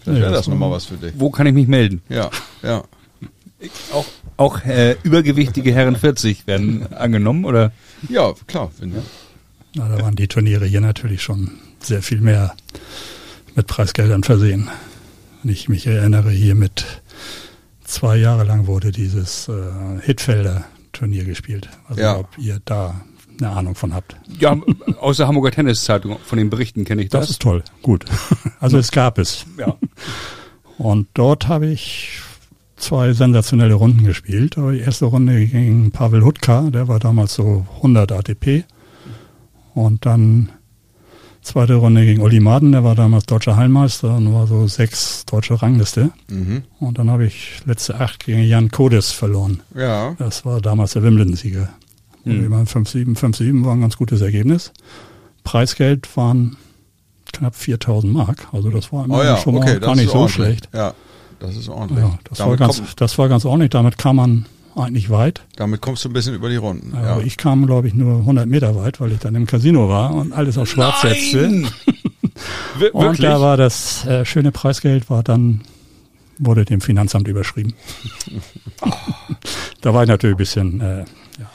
Das 0.04 0.14
wäre 0.14 0.26
ja, 0.26 0.30
das 0.32 0.48
nochmal 0.48 0.70
was 0.70 0.86
für 0.86 0.96
dich. 0.96 1.12
Wo 1.16 1.30
kann 1.30 1.46
ich 1.46 1.54
mich 1.54 1.68
melden? 1.68 2.02
Ja, 2.08 2.30
ja. 2.62 2.82
Auch, 3.92 4.06
auch 4.36 4.64
äh, 4.64 4.96
übergewichtige 5.02 5.72
Herren 5.72 5.96
40 5.96 6.46
werden 6.46 6.92
angenommen, 6.92 7.44
oder? 7.44 7.72
Ja, 8.08 8.32
klar. 8.46 8.70
Wenn, 8.78 8.94
ja. 8.94 9.02
Na, 9.74 9.88
da 9.88 10.02
waren 10.02 10.16
die 10.16 10.28
Turniere 10.28 10.66
hier 10.66 10.80
natürlich 10.80 11.22
schon 11.22 11.52
sehr 11.80 12.02
viel 12.02 12.20
mehr 12.20 12.54
mit 13.54 13.66
Preisgeldern 13.66 14.22
versehen. 14.22 14.68
Wenn 15.42 15.52
ich 15.52 15.68
mich 15.68 15.86
erinnere, 15.86 16.30
hier 16.30 16.54
mit 16.54 16.84
zwei 17.84 18.16
Jahre 18.16 18.44
lang 18.44 18.66
wurde 18.66 18.92
dieses 18.92 19.48
äh, 19.48 19.52
Hitfelder 20.02 20.64
Turnier 20.92 21.24
gespielt. 21.24 21.68
Also 21.88 22.02
ja. 22.02 22.18
ob 22.18 22.28
ihr 22.38 22.60
da 22.64 23.00
eine 23.40 23.50
Ahnung 23.50 23.74
von 23.74 23.94
habt. 23.94 24.16
Ja, 24.38 24.56
aus 25.00 25.16
der 25.16 25.26
Hamburger 25.26 25.50
Tenniszeitung, 25.50 26.18
von 26.24 26.38
den 26.38 26.50
Berichten 26.50 26.84
kenne 26.84 27.02
ich 27.02 27.08
das. 27.08 27.22
Das 27.22 27.30
ist 27.30 27.42
toll, 27.42 27.62
gut. 27.82 28.04
Also 28.60 28.78
es 28.78 28.92
gab 28.92 29.18
es. 29.18 29.44
Ja. 29.58 29.76
Und 30.78 31.08
dort 31.14 31.48
habe 31.48 31.66
ich 31.66 32.20
zwei 32.82 33.12
sensationelle 33.12 33.74
Runden 33.74 34.04
gespielt. 34.04 34.58
Aber 34.58 34.72
die 34.72 34.80
erste 34.80 35.06
Runde 35.06 35.46
gegen 35.46 35.90
Pavel 35.92 36.24
Hutka, 36.24 36.70
der 36.70 36.88
war 36.88 36.98
damals 36.98 37.34
so 37.34 37.66
100 37.76 38.12
ATP. 38.12 38.64
Und 39.74 40.04
dann 40.04 40.50
zweite 41.40 41.74
Runde 41.74 42.04
gegen 42.04 42.22
Uli 42.22 42.40
Maden, 42.40 42.72
der 42.72 42.84
war 42.84 42.94
damals 42.94 43.26
deutscher 43.26 43.56
Heilmeister 43.56 44.16
und 44.16 44.32
war 44.32 44.46
so 44.46 44.66
sechs 44.66 45.24
deutsche 45.26 45.60
Rangliste. 45.60 46.10
Mhm. 46.28 46.64
Und 46.78 46.98
dann 46.98 47.10
habe 47.10 47.24
ich 47.24 47.62
letzte 47.64 47.98
acht 47.98 48.24
gegen 48.26 48.42
Jan 48.42 48.70
Kodes 48.70 49.12
verloren. 49.12 49.62
Ja. 49.74 50.14
Das 50.18 50.44
war 50.44 50.60
damals 50.60 50.92
der 50.92 51.02
Wimbledon-Sieger. 51.02 51.68
Mhm. 52.24 52.52
5-7, 52.52 53.16
5-7 53.16 53.64
war 53.64 53.74
ein 53.74 53.80
ganz 53.80 53.96
gutes 53.96 54.20
Ergebnis. 54.20 54.72
Preisgeld 55.42 56.16
waren 56.16 56.56
knapp 57.32 57.56
4000 57.56 58.12
Mark. 58.12 58.48
Also 58.52 58.70
das 58.70 58.92
war 58.92 59.06
oh 59.08 59.22
ja, 59.22 59.36
schon 59.38 59.56
okay, 59.56 59.74
mal 59.74 59.80
gar 59.80 59.96
nicht 59.96 60.10
so 60.10 60.28
schlecht. 60.28 60.68
Ja, 60.72 60.94
das 61.42 61.56
ist 61.56 61.68
ordentlich. 61.68 62.04
Ja, 62.04 62.18
das, 62.24 62.38
war 62.38 62.56
ganz, 62.56 62.82
das 62.96 63.18
war 63.18 63.28
ganz 63.28 63.44
ordentlich. 63.44 63.70
Damit 63.70 63.98
kam 63.98 64.16
man 64.16 64.46
eigentlich 64.76 65.10
weit. 65.10 65.42
Damit 65.56 65.80
kommst 65.80 66.04
du 66.04 66.08
ein 66.08 66.12
bisschen 66.12 66.34
über 66.34 66.48
die 66.48 66.56
Runden. 66.56 66.92
Ja. 66.94 67.14
Aber 67.14 67.24
ich 67.24 67.36
kam, 67.36 67.66
glaube 67.66 67.88
ich, 67.88 67.94
nur 67.94 68.18
100 68.18 68.46
Meter 68.46 68.76
weit, 68.76 69.00
weil 69.00 69.12
ich 69.12 69.18
dann 69.18 69.34
im 69.34 69.46
Casino 69.46 69.88
war 69.88 70.14
und 70.14 70.32
alles 70.32 70.56
auf 70.56 70.68
schwarz 70.68 71.02
Nein! 71.02 71.14
setzte. 71.14 72.92
und 72.92 73.22
da 73.22 73.40
war 73.40 73.56
das 73.56 74.06
äh, 74.06 74.24
schöne 74.24 74.52
Preisgeld, 74.52 75.10
war 75.10 75.22
dann, 75.22 75.62
wurde 76.38 76.64
dem 76.64 76.80
Finanzamt 76.80 77.28
überschrieben. 77.28 77.74
da 79.80 79.92
war 79.92 80.04
ich 80.04 80.08
natürlich 80.08 80.34
ein 80.34 80.38
bisschen, 80.38 80.80
äh, 80.80 80.98
ja. 81.00 81.50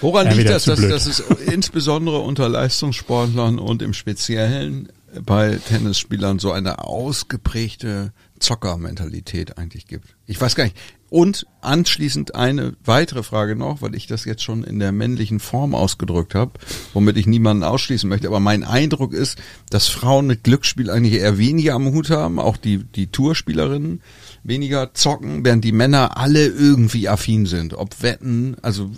Woran 0.00 0.30
liegt 0.36 0.50
das, 0.50 0.64
dass, 0.64 0.80
dass 0.80 1.06
es 1.06 1.20
insbesondere 1.20 2.18
unter 2.18 2.48
Leistungssportlern 2.48 3.58
und 3.58 3.82
im 3.82 3.94
Speziellen 3.94 4.88
bei 5.24 5.58
Tennisspielern 5.68 6.38
so 6.38 6.52
eine 6.52 6.84
ausgeprägte 6.84 8.12
Zockermentalität 8.42 9.58
eigentlich 9.58 9.86
gibt. 9.86 10.14
Ich 10.26 10.40
weiß 10.40 10.54
gar 10.54 10.64
nicht. 10.64 10.76
Und 11.08 11.46
anschließend 11.60 12.34
eine 12.34 12.74
weitere 12.84 13.22
Frage 13.22 13.54
noch, 13.54 13.82
weil 13.82 13.94
ich 13.94 14.06
das 14.06 14.24
jetzt 14.24 14.42
schon 14.42 14.64
in 14.64 14.78
der 14.78 14.92
männlichen 14.92 15.40
Form 15.40 15.74
ausgedrückt 15.74 16.34
habe, 16.34 16.52
womit 16.94 17.18
ich 17.18 17.26
niemanden 17.26 17.64
ausschließen 17.64 18.08
möchte. 18.08 18.28
Aber 18.28 18.40
mein 18.40 18.64
Eindruck 18.64 19.12
ist, 19.12 19.38
dass 19.68 19.88
Frauen 19.88 20.26
mit 20.26 20.42
Glücksspiel 20.42 20.90
eigentlich 20.90 21.20
eher 21.20 21.38
weniger 21.38 21.74
am 21.74 21.92
Hut 21.92 22.10
haben, 22.10 22.38
auch 22.38 22.56
die, 22.56 22.78
die 22.78 23.08
Tourspielerinnen 23.08 24.00
weniger 24.42 24.94
zocken, 24.94 25.44
während 25.44 25.64
die 25.64 25.72
Männer 25.72 26.16
alle 26.16 26.46
irgendwie 26.46 27.08
affin 27.08 27.46
sind. 27.46 27.74
Ob 27.74 28.02
Wetten, 28.02 28.56
also 28.62 28.90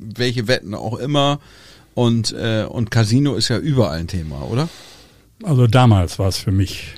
welche 0.00 0.48
Wetten 0.48 0.74
auch 0.74 0.98
immer. 0.98 1.40
Und, 1.94 2.32
äh, 2.32 2.64
und 2.68 2.90
Casino 2.90 3.36
ist 3.36 3.48
ja 3.48 3.58
überall 3.58 4.00
ein 4.00 4.08
Thema, 4.08 4.42
oder? 4.42 4.68
Also 5.44 5.66
damals 5.66 6.18
war 6.18 6.28
es 6.28 6.38
für 6.38 6.52
mich 6.52 6.94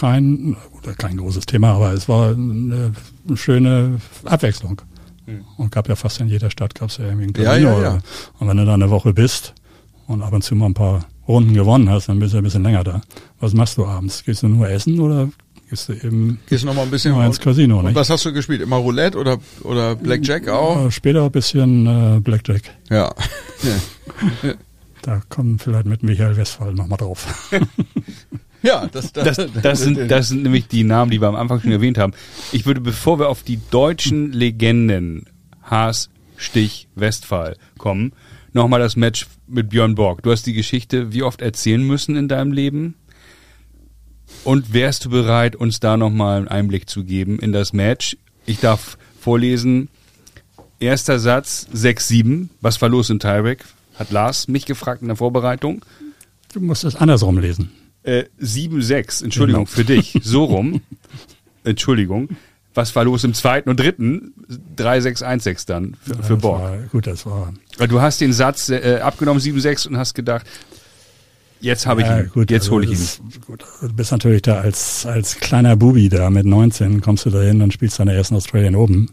kein, 0.00 0.56
kein 0.96 1.18
großes 1.18 1.44
Thema, 1.44 1.72
aber 1.74 1.92
es 1.92 2.08
war 2.08 2.30
eine, 2.30 2.92
schöne 3.34 4.00
Abwechslung. 4.24 4.80
Hm. 5.26 5.44
Und 5.58 5.70
gab 5.70 5.88
ja 5.88 5.94
fast 5.94 6.20
in 6.20 6.28
jeder 6.28 6.50
Stadt 6.50 6.74
gab 6.74 6.88
es 6.88 6.96
ja 6.96 7.04
irgendwie 7.04 7.26
ein 7.26 7.32
Casino. 7.34 7.68
Ja, 7.68 7.76
ja, 7.76 7.82
ja. 7.82 7.98
Und 8.38 8.48
wenn 8.48 8.56
du 8.56 8.64
da 8.64 8.74
eine 8.74 8.88
Woche 8.88 9.12
bist 9.12 9.54
und 10.06 10.22
ab 10.22 10.32
und 10.32 10.42
zu 10.42 10.54
mal 10.54 10.66
ein 10.66 10.74
paar 10.74 11.04
Runden 11.28 11.52
gewonnen 11.52 11.90
hast, 11.90 12.08
dann 12.08 12.18
bist 12.18 12.32
du 12.32 12.38
ein 12.38 12.44
bisschen 12.44 12.62
länger 12.62 12.82
da. 12.82 13.02
Was 13.40 13.52
machst 13.52 13.76
du 13.76 13.84
abends? 13.84 14.24
Gehst 14.24 14.42
du 14.42 14.48
nur 14.48 14.70
essen 14.70 15.00
oder 15.00 15.28
gehst 15.68 15.90
du 15.90 15.92
eben 15.92 16.40
gehst 16.48 16.64
noch 16.64 16.74
mal 16.74 16.82
ein 16.82 16.90
bisschen 16.90 17.12
mal 17.12 17.26
ins 17.26 17.38
Casino? 17.38 17.80
Und 17.80 17.84
nicht? 17.84 17.94
was 17.94 18.08
hast 18.08 18.24
du 18.24 18.32
gespielt? 18.32 18.62
Immer 18.62 18.76
Roulette 18.76 19.18
oder 19.18 19.36
oder 19.64 19.96
Blackjack 19.96 20.48
auch? 20.48 20.90
Später 20.90 21.24
ein 21.24 21.30
bisschen 21.30 21.86
äh, 21.86 22.20
Blackjack. 22.20 22.62
Ja. 22.88 23.14
da 25.02 25.20
kommen 25.28 25.58
vielleicht 25.58 25.86
mit 25.86 26.02
Michael 26.02 26.38
Westphal 26.38 26.72
nochmal 26.72 26.96
drauf. 26.98 27.50
Ja, 28.62 28.86
das, 28.86 29.12
das, 29.12 29.36
das, 29.36 29.48
das, 29.62 29.80
sind, 29.80 30.10
das 30.10 30.28
sind 30.28 30.42
nämlich 30.42 30.68
die 30.68 30.84
Namen, 30.84 31.10
die 31.10 31.20
wir 31.20 31.28
am 31.28 31.36
Anfang 31.36 31.60
schon 31.60 31.72
erwähnt 31.72 31.98
haben. 31.98 32.12
Ich 32.52 32.66
würde, 32.66 32.80
bevor 32.80 33.18
wir 33.18 33.28
auf 33.28 33.42
die 33.42 33.58
deutschen 33.70 34.32
Legenden 34.32 35.26
Haas, 35.62 36.10
Stich, 36.36 36.88
Westphal 36.94 37.56
kommen, 37.78 38.12
nochmal 38.52 38.80
das 38.80 38.96
Match 38.96 39.26
mit 39.46 39.70
Björn 39.70 39.94
Borg. 39.94 40.22
Du 40.22 40.30
hast 40.30 40.46
die 40.46 40.52
Geschichte 40.52 41.12
wie 41.12 41.22
oft 41.22 41.42
erzählen 41.42 41.82
müssen 41.82 42.16
in 42.16 42.28
deinem 42.28 42.52
Leben? 42.52 42.94
Und 44.44 44.72
wärst 44.72 45.04
du 45.04 45.10
bereit, 45.10 45.56
uns 45.56 45.80
da 45.80 45.96
nochmal 45.96 46.38
einen 46.38 46.48
Einblick 46.48 46.88
zu 46.88 47.04
geben 47.04 47.38
in 47.38 47.52
das 47.52 47.72
Match? 47.72 48.16
Ich 48.46 48.60
darf 48.60 48.96
vorlesen. 49.20 49.88
Erster 50.78 51.18
Satz 51.18 51.66
6-7. 51.74 52.48
Was 52.60 52.80
war 52.80 52.88
los 52.88 53.10
in 53.10 53.18
Tyrek? 53.18 53.64
Hat 53.96 54.10
Lars 54.10 54.48
mich 54.48 54.64
gefragt 54.64 55.02
in 55.02 55.08
der 55.08 55.16
Vorbereitung. 55.16 55.84
Du 56.54 56.60
musst 56.60 56.84
es 56.84 56.96
andersrum 56.96 57.38
lesen. 57.38 57.70
Äh, 58.02 58.24
7-6, 58.40 59.24
Entschuldigung, 59.24 59.64
genau. 59.64 59.74
für 59.74 59.84
dich. 59.84 60.18
So 60.22 60.44
rum. 60.44 60.80
Entschuldigung. 61.64 62.30
Was 62.72 62.94
war 62.94 63.04
los 63.04 63.24
im 63.24 63.34
zweiten 63.34 63.68
und 63.68 63.80
dritten? 63.80 64.32
3-6-1-6 64.76 65.66
dann 65.66 65.96
für, 66.02 66.14
ja, 66.14 66.22
für 66.22 66.36
Borg. 66.36 66.62
War, 66.62 66.78
gut, 66.92 67.06
das 67.06 67.26
war. 67.26 67.52
Du 67.88 68.00
hast 68.00 68.20
den 68.20 68.32
Satz 68.32 68.68
äh, 68.68 69.00
abgenommen, 69.02 69.42
7-6 69.42 69.88
und 69.88 69.98
hast 69.98 70.14
gedacht, 70.14 70.46
jetzt 71.60 71.86
habe 71.86 72.02
ich 72.02 72.06
ja, 72.06 72.20
ihn, 72.20 72.30
gut, 72.30 72.50
jetzt 72.50 72.64
also 72.64 72.76
hole 72.76 72.86
ich 72.86 72.92
ihn. 72.92 73.40
Gut, 73.46 73.64
du 73.80 73.92
bist 73.92 74.12
natürlich 74.12 74.42
da 74.42 74.60
als, 74.60 75.04
als 75.04 75.36
kleiner 75.36 75.76
Bubi 75.76 76.08
da 76.08 76.30
mit 76.30 76.46
19, 76.46 77.00
kommst 77.00 77.26
du 77.26 77.30
da 77.30 77.42
hin 77.42 77.60
und 77.60 77.72
spielst 77.72 77.98
deine 77.98 78.14
ersten 78.14 78.36
Australian 78.36 78.76
Open. 78.76 79.10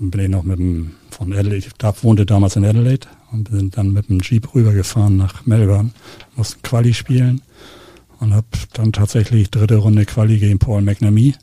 Bin 0.00 0.20
ich 0.20 0.28
noch 0.28 0.42
mit 0.42 0.58
dem, 0.58 0.92
von 1.10 1.32
Adelaide, 1.32 1.66
ich 1.66 2.02
wohnte 2.02 2.26
damals 2.26 2.56
in 2.56 2.64
Adelaide 2.64 3.06
und 3.32 3.48
sind 3.48 3.76
dann 3.76 3.92
mit 3.92 4.08
dem 4.08 4.20
Jeep 4.20 4.54
rübergefahren 4.54 5.16
nach 5.16 5.46
Melbourne, 5.46 5.90
mussten 6.36 6.60
Quali 6.62 6.92
spielen 6.92 7.40
und 8.20 8.34
habe 8.34 8.46
dann 8.72 8.92
tatsächlich 8.92 9.50
dritte 9.50 9.76
Runde 9.76 10.04
Quali 10.04 10.38
gegen 10.38 10.58
Paul 10.58 10.82
McNamee. 10.82 11.34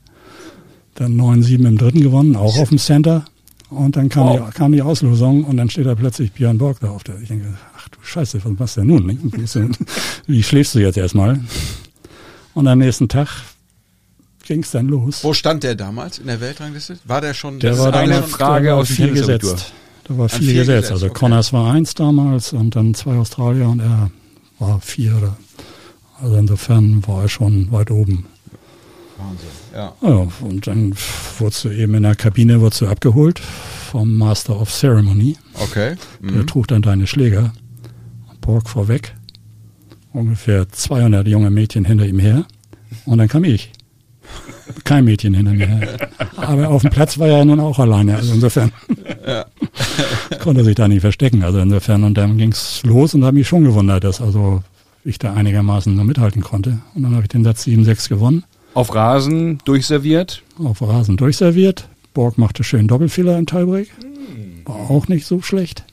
Dann 0.95 1.19
9-7 1.19 1.67
im 1.67 1.77
dritten 1.77 2.01
gewonnen, 2.01 2.35
auch 2.35 2.57
auf 2.57 2.69
dem 2.69 2.77
Center. 2.77 3.25
Und 3.69 3.95
dann 3.95 4.09
kam, 4.09 4.27
wow. 4.27 4.47
die, 4.47 4.57
kam 4.57 4.71
die 4.71 4.81
Auslosung 4.81 5.43
und 5.43 5.57
dann 5.57 5.69
steht 5.69 5.85
da 5.85 5.95
plötzlich 5.95 6.31
Björn 6.31 6.57
Borg 6.57 6.79
da 6.79 6.89
auf 6.89 7.03
der. 7.03 7.19
Ich 7.19 7.27
denke, 7.27 7.57
ach 7.77 7.89
du 7.89 7.97
Scheiße, 8.01 8.43
was 8.43 8.59
machst 8.59 8.77
du 8.77 8.81
denn 8.81 8.89
nun? 8.89 9.31
Wie 10.27 10.43
schläfst 10.43 10.75
du 10.75 10.79
jetzt 10.79 10.97
erstmal? 10.97 11.39
Und 12.53 12.67
am 12.67 12.79
nächsten 12.79 13.09
Tag 13.09 13.27
ging 14.45 14.61
es 14.61 14.71
dann 14.71 14.87
los. 14.87 15.23
Wo 15.23 15.33
stand 15.33 15.63
der 15.63 15.75
damals 15.75 16.19
in 16.19 16.27
der 16.27 16.39
Weltrangliste? 16.39 16.97
War 17.05 17.19
der 17.19 17.33
schon? 17.33 17.59
Der 17.59 17.77
war 17.77 17.93
eine 17.93 18.23
Frage 18.23 18.75
aus 18.75 18.89
vier 18.89 19.11
gesetzt. 19.11 19.73
Da 20.05 20.17
war 20.17 20.29
vier, 20.29 20.53
gesetzt. 20.53 20.67
gesetzt. 20.67 20.91
Also 20.91 21.07
okay. 21.07 21.15
Connors 21.15 21.51
war 21.51 21.73
eins 21.73 21.95
damals 21.95 22.53
und 22.53 22.75
dann 22.75 22.93
zwei 22.93 23.15
Australier 23.15 23.67
und 23.67 23.79
er 23.79 24.11
war 24.59 24.79
vier 24.79 25.17
oder 25.17 25.35
also 26.21 26.35
insofern 26.35 27.05
war 27.07 27.23
er 27.23 27.29
schon 27.29 27.71
weit 27.71 27.91
oben. 27.91 28.25
Wahnsinn, 29.17 29.47
ja. 29.73 29.93
ja. 30.01 30.27
Und 30.41 30.67
dann 30.67 30.93
wurdest 31.39 31.63
du 31.63 31.69
eben 31.69 31.93
in 31.95 32.03
der 32.03 32.15
Kabine 32.15 32.59
wurdest 32.59 32.81
du 32.81 32.87
abgeholt 32.87 33.39
vom 33.39 34.17
Master 34.17 34.59
of 34.59 34.71
Ceremony. 34.71 35.37
Okay. 35.53 35.95
Mhm. 36.21 36.33
Der 36.33 36.45
trug 36.45 36.67
dann 36.67 36.81
deine 36.81 37.07
Schläger. 37.07 37.53
Borg 38.41 38.67
vorweg. 38.69 39.15
Ungefähr 40.11 40.69
200 40.69 41.27
junge 41.27 41.49
Mädchen 41.49 41.85
hinter 41.85 42.05
ihm 42.05 42.19
her. 42.19 42.45
Und 43.05 43.17
dann 43.17 43.27
kam 43.27 43.43
ich. 43.43 43.71
Kein 44.83 45.05
Mädchen 45.05 45.33
hinter 45.33 45.53
mir 45.53 45.67
her. 45.67 46.09
Aber 46.35 46.69
auf 46.69 46.81
dem 46.81 46.91
Platz 46.91 47.17
war 47.19 47.27
er 47.27 47.45
nun 47.45 47.59
auch 47.59 47.79
alleine. 47.79 48.15
Also 48.15 48.33
insofern 48.33 48.71
ja. 49.25 49.45
konnte 50.39 50.61
er 50.61 50.65
sich 50.65 50.75
da 50.75 50.87
nicht 50.87 51.01
verstecken. 51.01 51.43
Also 51.43 51.59
insofern. 51.59 52.03
Und 52.03 52.17
dann 52.17 52.37
ging's 52.37 52.81
los 52.83 53.13
und 53.13 53.23
habe 53.23 53.37
mich 53.37 53.47
schon 53.47 53.63
gewundert, 53.63 54.03
dass 54.03 54.21
also 54.21 54.63
ich 55.05 55.19
da 55.19 55.33
einigermaßen 55.33 55.95
noch 55.95 56.03
mithalten 56.03 56.41
konnte. 56.41 56.79
Und 56.93 57.03
dann 57.03 57.13
habe 57.13 57.23
ich 57.23 57.29
den 57.29 57.43
Satz 57.43 57.65
7-6 57.65 58.09
gewonnen. 58.09 58.43
Auf 58.73 58.93
Rasen 58.93 59.59
durchserviert? 59.63 60.43
Auf 60.57 60.81
Rasen 60.81 61.15
durchserviert. 61.15 61.87
Borg 62.13 62.37
machte 62.37 62.63
schön 62.63 62.87
Doppelfehler 62.87 63.37
im 63.37 63.45
Tiebreak. 63.45 63.89
War 64.65 64.89
auch 64.89 65.07
nicht 65.07 65.25
so 65.25 65.41
schlecht. 65.41 65.85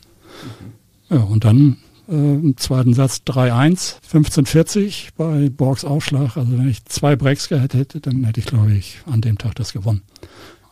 Ja, 1.11 1.19
und 1.19 1.45
dann 1.45 1.77
äh, 2.09 2.15
im 2.15 2.57
zweiten 2.57 2.95
Satz 2.95 3.23
3-1, 3.27 3.97
15-40 4.11 5.09
bei 5.17 5.51
Borgs 5.51 5.85
Aufschlag. 5.85 6.37
Also 6.37 6.59
wenn 6.59 6.69
ich 6.69 6.85
zwei 6.87 7.17
Breaks 7.17 7.49
gehabt 7.49 7.75
hätte, 7.75 8.01
dann 8.01 8.25
hätte 8.25 8.41
ich, 8.41 8.47
glaube 8.47 8.73
ich, 8.73 9.01
an 9.07 9.21
dem 9.21 9.39
Tag 9.39 9.55
das 9.57 9.73
gewonnen. 9.73 10.03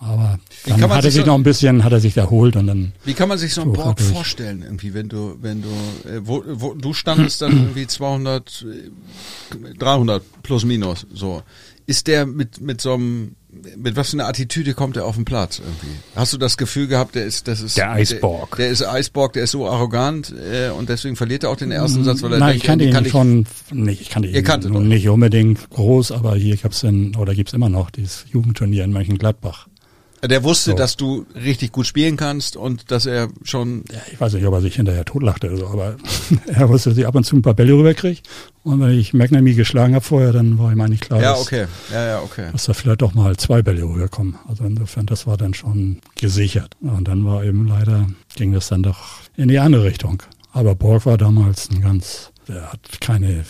Aber 0.02 0.38
dann 0.66 0.80
hat 0.90 1.04
er 1.04 1.10
sich 1.10 1.20
so, 1.20 1.26
noch 1.26 1.34
ein 1.34 1.42
bisschen, 1.42 1.84
hat 1.84 1.92
er 1.92 2.00
sich 2.00 2.16
erholt 2.16 2.56
und 2.56 2.66
dann. 2.66 2.92
Wie 3.04 3.12
kann 3.12 3.28
man 3.28 3.36
sich 3.36 3.52
so 3.52 3.60
einen 3.60 3.74
Borg 3.74 4.00
vorstellen, 4.00 4.62
irgendwie, 4.62 4.94
wenn 4.94 5.10
du, 5.10 5.36
wenn 5.42 5.60
du, 5.60 5.68
äh, 6.08 6.20
wo, 6.22 6.42
wo, 6.46 6.72
du 6.72 6.94
standest 6.94 7.42
dann 7.42 7.52
irgendwie 7.52 7.86
200, 7.86 8.64
300 9.78 10.22
äh, 10.22 10.26
plus 10.42 10.64
minus, 10.64 11.06
so. 11.12 11.42
Ist 11.86 12.06
der 12.06 12.24
mit, 12.24 12.60
mit 12.62 12.80
so 12.80 12.94
einem 12.94 13.34
mit 13.76 13.96
was 13.96 14.10
für 14.10 14.16
einer 14.16 14.28
Attitüde 14.28 14.74
kommt 14.74 14.96
er 14.96 15.04
auf 15.04 15.16
den 15.16 15.24
Platz 15.24 15.58
irgendwie? 15.58 15.98
Hast 16.14 16.32
du 16.32 16.38
das 16.38 16.56
Gefühl 16.56 16.86
gehabt, 16.86 17.14
der 17.16 17.24
ist, 17.24 17.48
das 17.48 17.60
ist 17.60 17.76
der 17.76 17.90
Eisborg. 17.90 18.56
Der, 18.56 18.66
der 18.66 18.72
ist 18.72 18.86
Eisborg, 18.86 19.32
der 19.32 19.44
ist 19.44 19.50
so 19.50 19.68
arrogant 19.68 20.32
äh, 20.32 20.70
und 20.70 20.88
deswegen 20.88 21.16
verliert 21.16 21.42
er 21.42 21.50
auch 21.50 21.56
den 21.56 21.72
ersten 21.72 22.04
Satz, 22.04 22.22
weil 22.22 22.34
er 22.34 22.38
Nein, 22.38 22.50
denkt, 22.50 22.62
ich 22.62 22.66
kannte 22.66 22.84
ihn 22.84 22.92
kann 22.92 23.04
ich, 23.04 23.10
schon 23.10 23.46
nicht. 23.72 24.00
Ich 24.02 24.10
kannte 24.10 24.28
ihn 24.28 24.44
kannte 24.44 24.70
nicht 24.70 25.08
unbedingt 25.08 25.68
groß, 25.70 26.12
aber 26.12 26.36
hier 26.36 26.56
gab's 26.56 26.84
in, 26.84 27.16
oder 27.16 27.34
gibt's 27.34 27.52
immer 27.52 27.68
noch 27.68 27.90
dieses 27.90 28.24
Jugendturnier 28.30 28.84
in 28.84 28.92
Mönchengladbach. 28.92 29.66
Der 30.22 30.42
wusste, 30.44 30.72
So. 30.72 30.76
dass 30.76 30.96
du 30.96 31.24
richtig 31.34 31.72
gut 31.72 31.86
spielen 31.86 32.16
kannst 32.16 32.56
und 32.56 32.90
dass 32.90 33.06
er 33.06 33.28
schon 33.42 33.84
Ja, 33.90 34.00
ich 34.12 34.20
weiß 34.20 34.34
nicht, 34.34 34.44
ob 34.46 34.52
er 34.54 34.60
sich 34.60 34.74
hinterher 34.76 35.04
totlachte 35.04 35.48
oder 35.48 35.56
so, 35.56 35.66
aber 35.68 35.96
er 36.46 36.68
wusste, 36.68 36.90
dass 36.90 36.98
ich 36.98 37.06
ab 37.06 37.14
und 37.14 37.24
zu 37.24 37.36
ein 37.36 37.42
paar 37.42 37.54
Bälle 37.54 37.72
rüberkriege. 37.72 38.20
Und 38.62 38.80
wenn 38.80 38.90
ich 38.98 39.14
McNamee 39.14 39.54
geschlagen 39.54 39.94
habe 39.94 40.04
vorher, 40.04 40.32
dann 40.32 40.58
war 40.58 40.70
ihm 40.72 40.80
eigentlich 40.80 41.00
klar, 41.00 41.22
Ja, 41.22 41.32
dass, 41.32 41.40
okay. 41.42 41.66
Ja, 41.90 42.06
ja, 42.06 42.20
okay. 42.20 42.48
dass 42.52 42.64
da 42.64 42.74
vielleicht 42.74 43.00
doch 43.00 43.14
mal 43.14 43.36
zwei 43.36 43.62
Bälle 43.62 43.82
rüberkommen. 43.82 44.36
Also 44.46 44.64
insofern, 44.64 45.06
das 45.06 45.26
war 45.26 45.36
dann 45.38 45.54
schon 45.54 46.00
gesichert. 46.16 46.76
Und 46.80 47.08
dann 47.08 47.24
war 47.24 47.42
eben 47.44 47.66
leider, 47.66 48.06
ging 48.36 48.52
das 48.52 48.68
dann 48.68 48.82
doch 48.82 48.98
in 49.36 49.48
die 49.48 49.58
andere 49.58 49.84
Richtung. 49.84 50.22
Aber 50.52 50.74
Borg 50.74 51.06
war 51.06 51.16
damals 51.16 51.70
ein 51.70 51.80
ganz, 51.80 52.32
der 52.48 52.70
hat 52.72 53.00
keine 53.00 53.44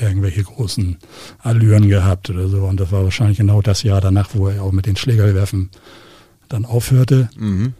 irgendwelche 0.00 0.42
großen 0.42 0.98
Allüren 1.40 1.88
gehabt 1.88 2.30
oder 2.30 2.48
so. 2.48 2.58
Und 2.64 2.78
das 2.80 2.92
war 2.92 3.02
wahrscheinlich 3.04 3.38
genau 3.38 3.60
das 3.60 3.82
Jahr 3.82 4.00
danach, 4.00 4.30
wo 4.34 4.48
er 4.48 4.62
auch 4.62 4.72
mit 4.72 4.86
den 4.86 4.96
Schlägerwerfen 4.96 5.70
dann 6.52 6.64
aufhörte. 6.64 7.28
Mhm. 7.36 7.74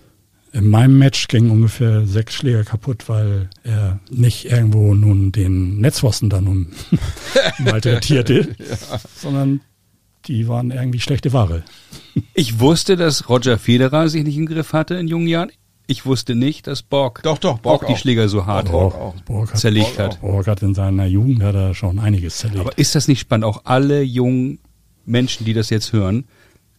In 0.55 0.69
meinem 0.69 0.99
Match 0.99 1.29
gingen 1.29 1.51
ungefähr 1.51 2.07
sechs 2.07 2.35
Schläger 2.35 2.63
kaputt, 2.65 3.09
weil 3.09 3.49
er 3.65 4.01
nicht 4.11 4.45
irgendwo 4.45 4.95
nun 4.95 5.33
den 5.33 5.79
Netzpfosten 5.81 6.29
da 6.29 6.43
nun 6.43 6.69
malträtierte, 7.59 8.55
sondern 9.17 9.61
die 10.27 10.49
waren 10.49 10.71
irgendwie 10.71 11.01
schlechte 11.01 11.33
Ware. 11.33 11.63
Ich 12.35 12.61
wusste, 12.61 12.97
dass 12.97 13.29
Roger 13.29 13.59
Federer 13.59 14.09
sich 14.09 14.25
nicht 14.25 14.37
im 14.37 14.47
Griff 14.47 14.73
hatte 14.73 14.95
in 14.95 15.09
jungen 15.09 15.27
Jahren. 15.27 15.51
Ich 15.87 16.07
wusste 16.07 16.35
nicht, 16.35 16.67
dass 16.67 16.83
Borg, 16.83 17.23
Doch, 17.23 17.39
doch, 17.39 17.59
Borg 17.59 17.83
auch 17.83 17.87
die 17.87 17.95
auch. 17.95 17.99
Schläger 17.99 18.29
so 18.29 18.47
hart 18.47 18.71
Borg 18.71 18.95
auch. 18.95 19.15
Borg 19.23 19.51
hat, 19.51 19.59
zerlegt 19.59 19.99
hat. 19.99 20.21
Borg 20.21 20.47
hat 20.47 20.63
in 20.63 20.75
seiner 20.75 21.07
Jugend 21.07 21.43
hat 21.43 21.55
er 21.55 21.75
schon 21.75 21.99
einiges 21.99 22.39
zerlegt. 22.39 22.61
Aber 22.61 22.79
ist 22.79 22.95
das 22.95 23.09
nicht 23.09 23.21
spannend? 23.21 23.45
Auch 23.45 23.63
alle 23.65 24.03
jungen 24.03 24.59
Menschen, 25.05 25.45
die 25.45 25.55
das 25.55 25.71
jetzt 25.71 25.93
hören, 25.93 26.25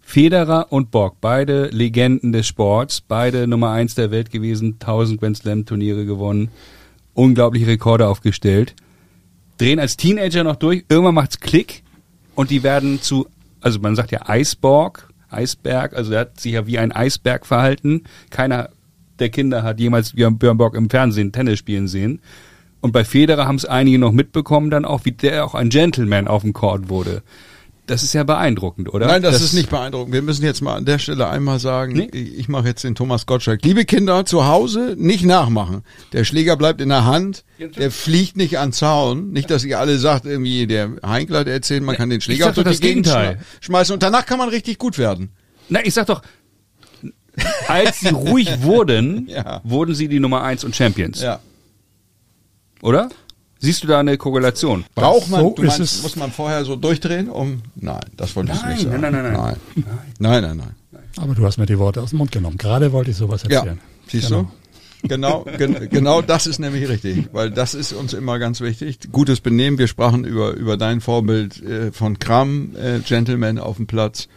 Federer 0.04 0.68
und 0.70 0.92
Borg, 0.92 1.16
beide 1.22 1.68
Legenden 1.68 2.34
des 2.34 2.46
Sports, 2.46 3.02
beide 3.02 3.48
Nummer 3.48 3.72
eins 3.72 3.96
der 3.96 4.12
Welt 4.12 4.30
gewesen, 4.30 4.78
1000 4.80 5.20
Grand 5.20 5.38
Slam 5.38 5.66
Turniere 5.66 6.06
gewonnen, 6.06 6.50
unglaubliche 7.14 7.68
Rekorde 7.68 8.08
aufgestellt, 8.08 8.76
drehen 9.58 9.80
als 9.80 9.98
Teenager 9.98 10.44
noch 10.44 10.58
durch, 10.58 10.86
irgendwann 10.90 11.16
macht's 11.16 11.40
Klick 11.40 11.84
und 12.36 12.52
die 12.52 12.62
werden 12.62 13.02
zu, 13.02 13.28
also 13.62 13.80
man 13.80 13.96
sagt 13.96 14.12
ja 14.12 14.30
Eisborg, 14.30 15.10
Eisberg, 15.30 15.96
also 15.96 16.14
er 16.14 16.22
hat 16.22 16.40
sich 16.40 16.54
ja 16.54 16.68
wie 16.68 16.78
ein 16.78 16.92
Eisberg 16.92 17.46
verhalten. 17.46 18.04
Keiner 18.30 18.70
der 19.20 19.30
Kinder 19.30 19.64
hat 19.64 19.80
jemals 19.80 20.14
Björn 20.14 20.38
Borg 20.38 20.76
im 20.76 20.90
Fernsehen 20.90 21.32
Tennis 21.32 21.60
spielen 21.60 21.88
sehen. 21.88 22.22
Und 22.82 22.92
bei 22.92 23.04
Federer 23.06 23.48
haben 23.48 23.56
es 23.56 23.66
einige 23.66 23.98
noch 23.98 24.12
mitbekommen, 24.12 24.70
dann 24.70 24.86
auch, 24.86 25.06
wie 25.06 25.12
der 25.12 25.46
auch 25.46 25.56
ein 25.56 25.70
Gentleman 25.70 26.28
auf 26.28 26.42
dem 26.42 26.54
Court 26.54 26.90
wurde. 26.90 27.24
Das 27.86 28.02
ist 28.02 28.14
ja 28.14 28.24
beeindruckend, 28.24 28.94
oder? 28.94 29.08
Nein, 29.08 29.22
das, 29.22 29.42
ist 29.42 29.52
nicht 29.54 29.70
beeindruckend. 29.70 30.14
Wir 30.14 30.22
müssen 30.22 30.46
jetzt 30.46 30.62
mal 30.62 30.76
an 30.76 30.86
der 30.86 31.00
Stelle 31.00 31.28
einmal 31.28 31.60
sagen, 31.60 31.92
Nee? 31.94 32.06
ich, 32.06 32.48
mache 32.48 32.68
jetzt 32.70 32.86
den 32.86 32.96
Thomas 32.96 33.26
Gottschalk. 33.26 33.62
Liebe 33.66 33.84
Kinder, 33.84 34.24
zu 34.26 34.48
Hause 34.48 34.96
nicht 34.98 35.26
nachmachen. 35.26 35.84
Der 36.14 36.24
Schläger 36.24 36.56
bleibt 36.56 36.80
in 36.80 36.88
der 36.88 37.04
Hand, 37.04 37.44
der 37.60 37.92
fliegt 37.92 38.38
nicht 38.38 38.58
an 38.58 38.72
Zaun. 38.72 39.32
Nicht, 39.32 39.50
dass 39.52 39.66
ihr 39.66 39.80
alle 39.80 40.00
sagt, 40.00 40.26
irgendwie 40.26 40.66
der 40.66 40.92
Heinkler 41.06 41.40
hat 41.40 41.48
erzählt, 41.48 41.84
man 41.84 41.98
kann 41.98 42.10
den 42.10 42.22
Schläger 42.22 42.48
doch 42.54 42.64
die 42.64 42.70
das 42.70 42.80
Gegend 42.80 43.14
schmeißen 43.60 43.94
und 43.94 44.02
danach 44.02 44.26
kann 44.26 44.38
man 44.38 44.48
richtig 44.48 44.78
gut 44.78 44.98
werden. 44.98 45.32
Na, 45.68 45.86
ich 45.86 45.94
sag 45.94 46.08
doch, 46.08 46.22
als 47.68 48.00
sie 48.00 48.10
ruhig 48.10 48.62
wurden, 48.62 49.28
Ja. 49.30 49.60
wurden 49.66 49.94
sie 49.94 50.08
die 50.08 50.22
Nummer 50.22 50.42
eins 50.44 50.64
und 50.64 50.74
Champions, 50.74 51.22
Ja. 51.22 51.40
oder? 52.82 53.10
Siehst 53.64 53.82
du 53.84 53.88
da 53.88 54.02
eine 54.02 54.18
Korrelation? 54.18 54.84
Braucht 54.94 55.30
man, 55.30 55.40
So 55.40 55.54
du 55.56 55.62
meinst, 55.64 55.80
es. 55.80 56.04
muss 56.04 56.18
man 56.18 56.32
vorher 56.34 56.66
so 56.66 56.76
durchdrehen, 56.76 57.30
um, 57.30 57.62
nein, 57.76 58.02
das 58.18 58.36
wollte 58.36 58.52
ich 58.52 58.62
Nein, 58.62 58.74
nicht 58.74 58.84
sagen. 58.84 59.00
nein, 59.02 59.12
nein, 59.14 59.24
nein, 59.24 59.34
nein. 59.34 59.56
Nein, 60.20 60.44
nein, 60.44 60.58
nein. 60.58 61.02
Aber 61.16 61.34
du 61.34 61.46
hast 61.46 61.58
mir 61.58 61.66
die 61.66 61.80
Worte 61.80 62.02
aus 62.02 62.10
dem 62.10 62.18
Mund 62.20 62.34
genommen. 62.34 62.58
Gerade 62.58 62.92
wollte 62.92 63.12
ich 63.12 63.18
sowas 63.18 63.44
Ja, 63.50 63.60
erzählen. 63.60 63.80
siehst 64.10 64.28
Genau. 64.30 64.42
du? 64.44 65.08
Genau, 65.08 65.46
gen, 65.58 65.90
genau 65.90 66.22
das 66.22 66.46
ist 66.48 66.60
nämlich 66.60 66.88
richtig, 66.90 67.28
weil 67.34 67.52
das 67.52 67.74
ist 67.74 67.92
uns 67.94 68.14
immer 68.14 68.40
ganz 68.40 68.62
wichtig. 68.62 69.00
Gutes 69.12 69.42
Benehmen. 69.42 69.78
Wir 69.78 69.88
sprachen 69.88 70.24
über 70.26 70.52
über 70.54 70.76
dein 70.78 71.02
Vorbild 71.02 71.62
äh, 71.62 71.92
von 71.92 72.20
Kram, 72.20 72.72
äh, 72.76 73.00
Gentleman 73.00 73.60
auf 73.60 73.76
dem 73.78 73.86
Platz. 73.88 74.28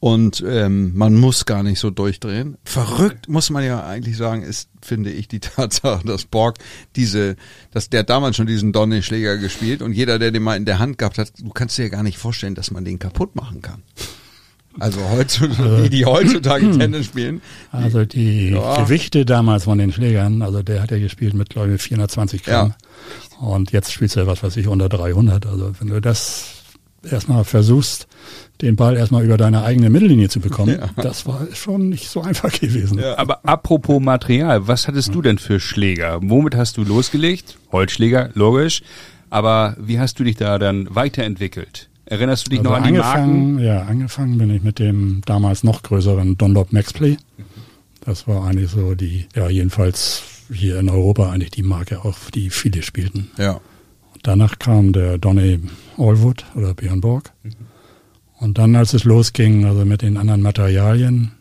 Und 0.00 0.44
ähm, 0.46 0.92
man 0.96 1.14
muss 1.16 1.44
gar 1.44 1.64
nicht 1.64 1.80
so 1.80 1.90
durchdrehen. 1.90 2.56
Verrückt 2.64 3.28
muss 3.28 3.50
man 3.50 3.64
ja 3.64 3.84
eigentlich 3.84 4.16
sagen, 4.16 4.42
ist, 4.42 4.68
finde 4.80 5.10
ich, 5.10 5.26
die 5.26 5.40
Tatsache, 5.40 6.06
dass 6.06 6.24
Borg 6.24 6.58
diese, 6.94 7.34
dass 7.72 7.90
der 7.90 8.04
damals 8.04 8.36
schon 8.36 8.46
diesen 8.46 8.72
Donny-Schläger 8.72 9.38
gespielt 9.38 9.82
und 9.82 9.92
jeder, 9.92 10.20
der 10.20 10.30
den 10.30 10.42
mal 10.44 10.56
in 10.56 10.64
der 10.66 10.78
Hand 10.78 10.98
gehabt 10.98 11.18
hat, 11.18 11.32
du 11.40 11.50
kannst 11.50 11.76
dir 11.78 11.84
ja 11.84 11.88
gar 11.88 12.04
nicht 12.04 12.16
vorstellen, 12.18 12.54
dass 12.54 12.70
man 12.70 12.84
den 12.84 13.00
kaputt 13.00 13.34
machen 13.34 13.60
kann. 13.60 13.82
Also 14.78 15.00
heutzutage, 15.10 15.82
die, 15.82 15.90
die 15.90 16.04
heutzutage 16.06 16.70
Tennis 16.78 17.06
spielen, 17.06 17.40
Also 17.72 18.04
die 18.04 18.50
Ja. 18.50 18.84
Gewichte 18.84 19.24
damals 19.26 19.64
von 19.64 19.78
den 19.78 19.90
Schlägern, 19.90 20.42
also 20.42 20.62
der 20.62 20.80
hat 20.80 20.92
ja 20.92 20.98
gespielt 21.00 21.34
mit, 21.34 21.50
glaube 21.50 21.74
ich, 21.74 21.82
420 21.82 22.44
Gramm. 22.44 22.74
Und 23.40 23.72
jetzt 23.72 23.90
spielt 23.92 24.14
er 24.16 24.28
was 24.28 24.44
weiß 24.44 24.56
ich, 24.56 24.68
unter 24.68 24.88
300. 24.88 25.46
Also 25.46 25.72
wenn 25.80 25.88
du 25.88 26.00
das 26.00 26.57
erstmal 27.08 27.44
versuchst, 27.44 28.06
den 28.62 28.76
Ball 28.76 28.96
erstmal 28.96 29.24
über 29.24 29.36
deine 29.36 29.62
eigene 29.62 29.88
Mittellinie 29.90 30.28
zu 30.28 30.40
bekommen, 30.40 30.78
das 30.96 31.26
war 31.26 31.46
schon 31.54 31.88
nicht 31.90 32.08
so 32.08 32.22
einfach 32.22 32.52
gewesen. 32.52 32.98
Ja. 32.98 33.16
Aber 33.18 33.40
apropos 33.44 34.00
Material, 34.02 34.66
was 34.66 34.88
hattest 34.88 35.14
du 35.14 35.22
denn 35.22 35.38
für 35.38 35.60
Schläger? 35.60 36.18
Womit 36.22 36.54
hast 36.56 36.76
du 36.76 36.84
losgelegt? 36.84 37.56
Holzschläger, 37.72 38.30
logisch. 38.34 38.82
Aber 39.30 39.76
wie 39.78 39.98
hast 40.00 40.18
du 40.18 40.24
dich 40.24 40.36
da 40.36 40.58
dann 40.58 40.88
weiterentwickelt? 40.94 41.88
Erinnerst 42.06 42.46
du 42.46 42.50
dich 42.50 42.60
Also 42.60 42.70
noch 42.70 42.76
an 42.78 42.84
die 42.84 42.92
Marken? 42.98 43.20
angefangen, 43.20 43.58
ja, 43.58 43.82
angefangen 43.82 44.38
bin 44.38 44.50
ich 44.54 44.62
mit 44.62 44.78
dem 44.78 45.20
damals 45.26 45.62
noch 45.62 45.82
größeren 45.82 46.38
Dunlop 46.38 46.72
Maxplay. 46.72 47.18
Das 48.04 48.26
war 48.26 48.46
eigentlich 48.46 48.70
so 48.70 48.94
die, 48.94 49.26
ja, 49.36 49.50
jedenfalls 49.50 50.22
hier 50.50 50.78
in 50.78 50.88
Europa 50.88 51.30
eigentlich 51.30 51.50
die 51.50 51.62
Marke, 51.62 52.02
auf 52.06 52.30
die 52.30 52.48
viele 52.48 52.82
spielten. 52.82 53.30
ja. 53.36 53.60
Danach 54.22 54.58
kam 54.58 54.92
der 54.92 55.18
Donny 55.18 55.60
Allwood 55.96 56.44
oder 56.54 56.74
Björn 56.74 57.00
Borg. 57.00 57.32
Und 58.38 58.58
dann, 58.58 58.76
als 58.76 58.94
es 58.94 59.04
losging, 59.04 59.64
also 59.64 59.84
mit 59.84 60.02
den 60.02 60.16
anderen 60.16 60.42
Materialien, 60.42 61.32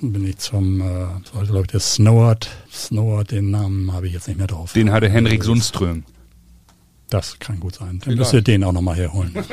bin 0.00 0.26
ich 0.26 0.38
zum, 0.38 0.80
äh, 0.80 0.84
war, 0.84 1.44
glaube 1.44 1.62
ich, 1.62 1.66
der 1.68 1.80
Snowart. 1.80 2.50
Snowart, 2.72 3.30
den 3.30 3.50
Namen 3.50 3.92
habe 3.92 4.06
ich 4.08 4.12
jetzt 4.12 4.26
nicht 4.28 4.38
mehr 4.38 4.46
drauf. 4.46 4.72
Den 4.72 4.90
hatte 4.90 5.08
Henrik 5.08 5.44
Sundström. 5.44 6.04
Das 7.10 7.38
kann 7.38 7.60
gut 7.60 7.76
sein. 7.76 8.00
Dann 8.04 8.16
müsst 8.16 8.32
ihr 8.32 8.42
den 8.42 8.64
auch 8.64 8.72
nochmal 8.72 8.96
herholen. 8.96 9.32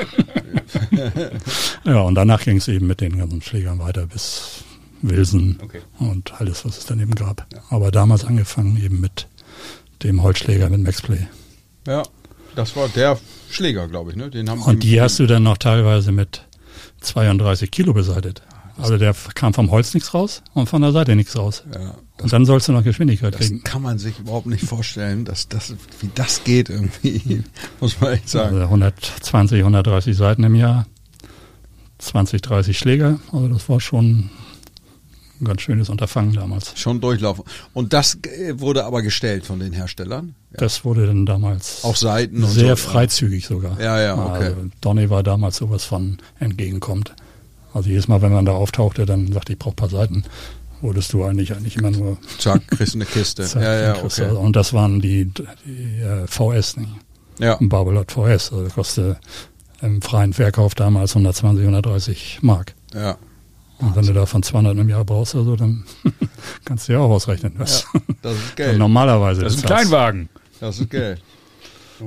ja, 1.84 2.02
und 2.02 2.15
danach 2.15 2.43
ging 2.43 2.58
es 2.58 2.67
eben 2.67 2.88
mit 2.88 3.02
den 3.02 3.17
ganzen 3.17 3.41
Schlägern 3.41 3.78
weiter 3.80 4.08
bis 4.08 4.63
Wilson 5.02 5.58
Okay. 5.63 5.82
und 6.00 6.39
alles, 6.39 6.65
was 6.65 6.78
es 6.80 6.86
dann 6.86 7.00
eben 7.00 7.13
gab. 7.13 7.45
Aber 7.69 7.91
damals 7.91 8.26
angefangen 8.26 8.82
eben 8.84 9.00
mit 9.00 9.28
dem 10.02 10.24
Holzschläger 10.24 10.69
mit 10.69 10.82
Maxplay. 10.82 11.28
Ja, 11.86 12.04
das 12.56 12.76
war 12.76 12.88
der 12.90 13.18
Schläger, 13.50 13.88
glaube 13.88 14.12
ich, 14.12 14.18
ne? 14.18 14.30
Den 14.30 14.50
haben 14.50 14.62
Und 14.62 14.84
die 14.84 15.02
hast 15.02 15.20
du 15.20 15.28
dann 15.28 15.44
noch 15.44 15.58
teilweise 15.58 16.12
mit 16.12 16.42
32 17.02 17.72
Kilo 17.72 17.94
beseitigt. 17.94 18.42
Also 18.78 18.98
der 18.98 19.14
kam 19.36 19.54
vom 19.54 19.70
Holz 19.70 19.94
nichts 19.94 20.14
raus 20.14 20.42
und 20.54 20.68
von 20.68 20.82
der 20.82 20.92
Seite 20.92 21.16
nichts 21.16 21.38
raus. 21.38 21.64
Ja, 21.74 21.96
Und 22.22 22.34
dann 22.34 22.46
sollst 22.46 22.68
du 22.68 22.72
noch 22.72 22.84
Geschwindigkeit 22.84 23.34
das 23.34 23.42
kriegen. 23.42 23.64
kann 23.64 23.82
man 23.82 24.00
sich 24.00 24.18
überhaupt 24.20 24.48
nicht 24.48 24.64
vorstellen, 24.66 25.26
dass 25.26 25.48
das, 25.50 25.76
wie 26.00 26.10
das 26.16 26.44
geht 26.44 26.70
irgendwie, 26.70 27.44
muss 27.80 28.00
man 28.02 28.14
echt 28.14 28.30
sagen. 28.30 28.56
Also 28.56 28.64
120, 28.66 29.60
130 29.60 30.16
Seiten 30.16 30.44
im 30.44 30.56
Jahr, 30.56 30.88
20, 32.00 32.42
30 32.42 32.78
Schläger. 32.78 33.20
Also 33.32 33.48
das 33.50 33.70
war 33.70 33.80
schon 33.80 34.30
ein 35.42 35.46
ganz 35.46 35.62
schönes 35.62 35.90
Unterfangen 35.90 36.34
damals. 36.34 36.74
Schon 36.80 37.02
durchlaufen. 37.02 37.44
Und 37.74 37.94
das 37.94 38.18
äh, 38.24 38.60
wurde 38.60 38.86
aber 38.86 39.02
gestellt 39.02 39.46
von 39.46 39.60
den 39.60 39.74
Herstellern. 39.74 40.36
Ja. 40.52 40.58
Das 40.60 40.86
wurde 40.86 41.08
dann 41.08 41.26
damals 41.26 41.84
Auch 41.84 41.96
Seiten 41.96 42.46
sehr 42.46 42.76
so. 42.76 42.90
freizügig 42.90 43.46
sogar. 43.46 43.80
Ja, 43.80 44.00
ja, 44.02 44.16
okay. 44.16 44.46
Also 44.46 44.58
Donny 44.82 45.10
war 45.10 45.24
damals 45.24 45.58
sowas 45.58 45.84
von 45.84 46.18
entgegenkommt. 46.40 47.14
Also 47.74 47.90
jedes 47.90 48.08
Mal, 48.08 48.22
wenn 48.22 48.34
man 48.34 48.46
da 48.46 48.52
auftauchte, 48.52 49.06
dann 49.06 49.32
sagte 49.32 49.54
ich, 49.54 49.60
brauche 49.60 49.74
ein 49.74 49.76
paar 49.78 49.90
Seiten. 49.90 50.24
Wurdest 50.82 51.14
du 51.14 51.24
eigentlich 51.24 51.54
eigentlich 51.56 51.78
immer 51.78 51.92
nur 51.92 52.18
Zack, 52.40 52.68
kriegst 52.68 52.96
eine 52.96 53.06
Kiste. 53.06 53.44
Zack, 53.46 53.62
ja, 53.62 53.82
ja, 53.96 54.04
okay. 54.04 54.30
Und 54.32 54.56
das 54.56 54.74
waren 54.74 55.00
die, 55.00 55.26
die 55.66 56.02
äh, 56.02 56.26
VS, 56.28 56.78
nicht? 56.78 56.90
Ja, 57.40 57.58
ein 57.60 57.70
Barbelot 57.70 58.12
VS. 58.12 58.52
Also 58.52 58.64
das 58.64 58.74
kostete 58.74 59.18
im 59.82 60.02
freien 60.02 60.34
Verkauf 60.34 60.76
damals 60.76 61.12
120, 61.12 61.62
130 61.64 62.40
Mark. 62.42 62.74
ja. 62.94 63.18
Und 63.82 63.96
wenn 63.96 64.06
du 64.06 64.13
davon 64.13 64.44
200 64.44 64.78
im 64.78 64.89
Jahr 64.89 65.04
brauchst, 65.04 65.36
also 65.36 65.56
dann 65.56 65.84
kannst 66.65 66.88
du 66.88 66.94
ja 66.94 67.00
auch 67.00 67.10
ausrechnen. 67.10 67.54
Was 67.58 67.86
Das 68.22 68.34
ist 68.36 68.56
Geld. 68.56 68.78
normalerweise 68.78 69.41
Das 69.41 69.56
ist 69.56 69.63
ein. 69.63 69.67
Kleinwagen. 69.67 70.30
Das 70.60 70.80
ist 70.80 70.89
Geld. 70.89 71.22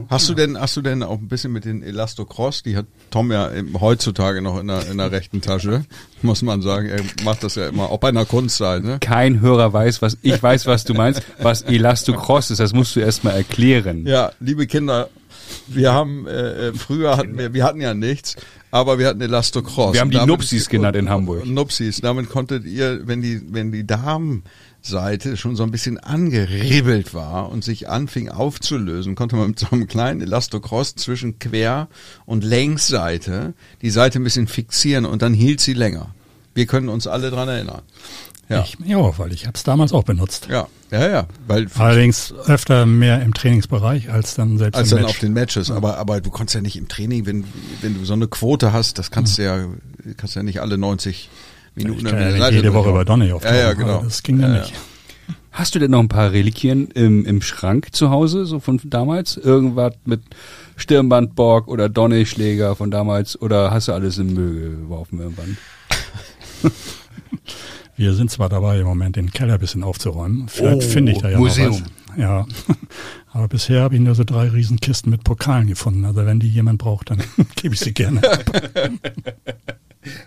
Hast 0.09 0.29
du 0.29 0.35
denn, 0.35 0.59
hast 0.61 0.77
du 0.77 0.83
denn 0.83 1.05
auch 1.05 1.19
ein 1.19 1.29
bisschen 1.29 1.53
mit 1.53 1.65
den 1.65 1.81
Elastocross? 1.81 2.65
Die 2.65 2.77
hat 2.77 2.87
Tom 3.11 3.31
ja 3.31 3.49
heutzutage 3.81 4.43
noch 4.43 4.59
in 4.59 4.67
der, 4.67 4.89
in 4.89 4.99
der 4.99 5.13
rechten 5.13 5.41
Tasche, 5.41 5.85
muss 6.21 6.43
man 6.43 6.63
sagen. 6.63 6.89
Er 6.89 7.01
macht 7.25 7.45
das 7.45 7.55
ja 7.55 7.69
immer, 7.69 7.91
auch 7.93 7.99
bei 7.99 8.09
einer 8.09 8.25
Kunstseite. 8.25 8.99
Kein 9.01 9.41
Hörer 9.41 9.73
weiß, 9.73 10.03
was, 10.03 10.19
ich 10.23 10.43
weiß, 10.43 10.67
was 10.67 10.83
du 10.83 10.95
meinst, 10.95 11.23
was 11.41 11.63
Elastocross 11.63 12.51
ist. 12.51 12.59
Das 12.59 12.73
musst 12.73 12.97
du 12.97 13.01
erst 13.01 13.23
mal 13.23 13.31
erklären. 13.35 14.05
Ja, 14.05 14.33
liebe 14.41 14.67
Kinder, 14.67 15.11
wir 15.67 15.93
haben, 15.93 16.27
äh, 16.27 16.69
äh, 16.69 16.75
früher 16.75 17.17
hatten 17.17 17.39
wir, 17.39 17.55
wir 17.55 17.65
hatten 17.65 17.81
ja 17.81 17.95
nichts, 17.95 18.37
aber 18.71 18.99
wir 18.99 19.07
hatten 19.07 19.21
Elastocross. 19.21 19.95
Wir 19.95 20.01
haben 20.01 20.11
die 20.11 20.25
Nupsis 20.25 20.69
genannt 20.69 20.97
in 20.97 21.09
Hamburg. 21.09 21.47
Nupsis. 21.47 22.01
Damit 22.01 22.29
konntet 22.29 22.65
ihr, 22.65 23.07
wenn 23.07 23.23
die, 23.23 23.41
wenn 23.53 23.73
die 23.73 23.87
Damen 23.87 24.45
Seite 24.83 25.37
schon 25.37 25.57
so 25.57 25.63
ein 25.63 25.71
bisschen 25.71 25.99
angeribbelt 25.99 27.15
war 27.15 27.51
und 27.51 27.65
sich 27.65 27.89
anfing 27.89 28.29
aufzulösen, 28.29 29.15
konnte 29.15 29.37
man 29.37 29.49
mit 29.49 29.59
so 29.59 29.69
einem 29.71 29.87
kleinen 29.87 30.21
Elastocross 30.21 30.95
zwischen 30.95 31.39
Quer- 31.39 31.89
und 32.27 32.45
Längsseite 32.45 33.55
die 33.81 33.91
Seite 33.91 34.21
ein 34.21 34.25
bisschen 34.25 34.47
fixieren 34.47 35.07
und 35.07 35.23
dann 35.23 35.33
hielt 35.33 35.61
sie 35.61 35.73
länger. 35.73 36.15
Wir 36.55 36.67
können 36.67 36.89
uns 36.89 37.07
alle 37.07 37.31
dran 37.31 37.49
erinnern. 37.49 37.83
Ja, 38.49 38.63
ich, 38.63 38.77
ja 38.85 39.19
weil 39.19 39.33
ich 39.33 39.47
habe 39.47 39.57
es 39.57 39.63
damals 39.63 39.93
auch 39.93 40.05
benutzt. 40.05 40.49
Ja, 40.51 40.67
ja, 40.91 41.09
ja. 41.09 41.27
Weil 41.47 41.67
Allerdings 41.77 42.33
öfter 42.47 42.87
mehr 42.87 43.23
im 43.23 43.33
Trainingsbereich 43.35 44.11
als 44.11 44.35
dann 44.35 44.59
selbst 44.59 44.77
als 44.77 44.93
im 44.93 44.99
dann 44.99 45.07
Match. 45.07 45.15
auf 45.15 45.21
den 45.21 45.33
Matches. 45.33 45.69
Ja. 45.69 45.77
Aber 45.77 45.99
aber 45.99 46.21
du 46.21 46.31
konntest 46.31 46.55
ja 46.55 46.61
nicht 46.61 46.77
im 46.77 46.89
Training, 46.89 47.27
wenn 47.27 47.45
wenn 47.81 47.95
du 47.95 48.05
so 48.05 48.13
eine 48.13 48.29
Quote 48.29 48.73
hast, 48.73 48.99
das 48.99 49.11
kannst 49.11 49.39
du 49.39 49.45
ja 49.45 49.65
kannst 50.17 50.37
ja 50.37 50.43
nicht 50.43 50.61
alle 50.61 50.77
90 50.77 51.31
Minuten 51.75 52.07
ich 52.07 52.13
kann 52.13 52.37
ja 52.37 52.51
jede 52.51 52.75
Woche 52.75 52.93
bei 52.93 53.05
Donny 53.05 53.33
auf. 53.33 53.45
Ja, 53.45 53.55
ja, 53.55 53.73
genau. 53.73 54.03
Das 54.03 54.23
ging 54.23 54.41
ja, 54.41 54.49
nicht. 54.49 54.73
Hast 55.51 55.75
du 55.75 55.79
denn 55.79 55.93
noch 55.93 56.01
ein 56.01 56.09
paar 56.09 56.33
Reliquien 56.33 56.89
im, 56.89 57.25
im 57.25 57.41
Schrank 57.41 57.95
zu 57.95 58.11
Hause, 58.11 58.45
so 58.45 58.59
von 58.59 58.81
damals? 58.85 59.37
Irgendwas 59.37 59.95
mit 60.05 60.21
Stirnbandborg 60.75 61.69
oder 61.69 61.89
Donny-Schläger 61.89 62.75
von 62.75 62.91
damals? 62.91 63.41
Oder 63.41 63.71
hast 63.71 63.87
du 63.87 63.93
alles 63.93 64.19
im 64.19 64.35
Müll 64.35 64.79
geworfen 64.83 65.21
irgendwann? 65.21 65.57
Wir 67.97 68.15
sind 68.15 68.31
zwar 68.31 68.49
dabei, 68.49 68.81
im 68.81 68.87
Moment 68.87 69.17
den 69.17 69.31
Keller 69.31 69.55
ein 69.55 69.61
bisschen 69.61 69.85
aufzuräumen. 69.85 70.49
Vielleicht 70.49 70.77
oh, 70.79 70.81
finde 70.81 71.13
ich 71.13 71.19
da 71.19 71.31
ja 71.31 71.39
Museum. 71.39 71.71
noch 71.71 71.81
was. 71.81 72.19
Ja. 72.19 72.47
Aber 73.33 73.49
bisher 73.49 73.83
habe 73.83 73.97
ich 73.97 74.01
nur 74.01 74.15
so 74.15 74.25
drei 74.25 74.49
Riesenkisten 74.49 75.11
mit 75.11 75.25
Pokalen 75.25 75.67
gefunden. 75.67 76.05
Also 76.05 76.25
wenn 76.27 76.41
die 76.41 76.49
jemand 76.49 76.79
braucht, 76.79 77.11
dann 77.11 77.23
gebe 77.57 77.75
ich 77.75 77.81
sie 77.81 77.93
gerne 77.93 78.23
ab. 78.23 78.45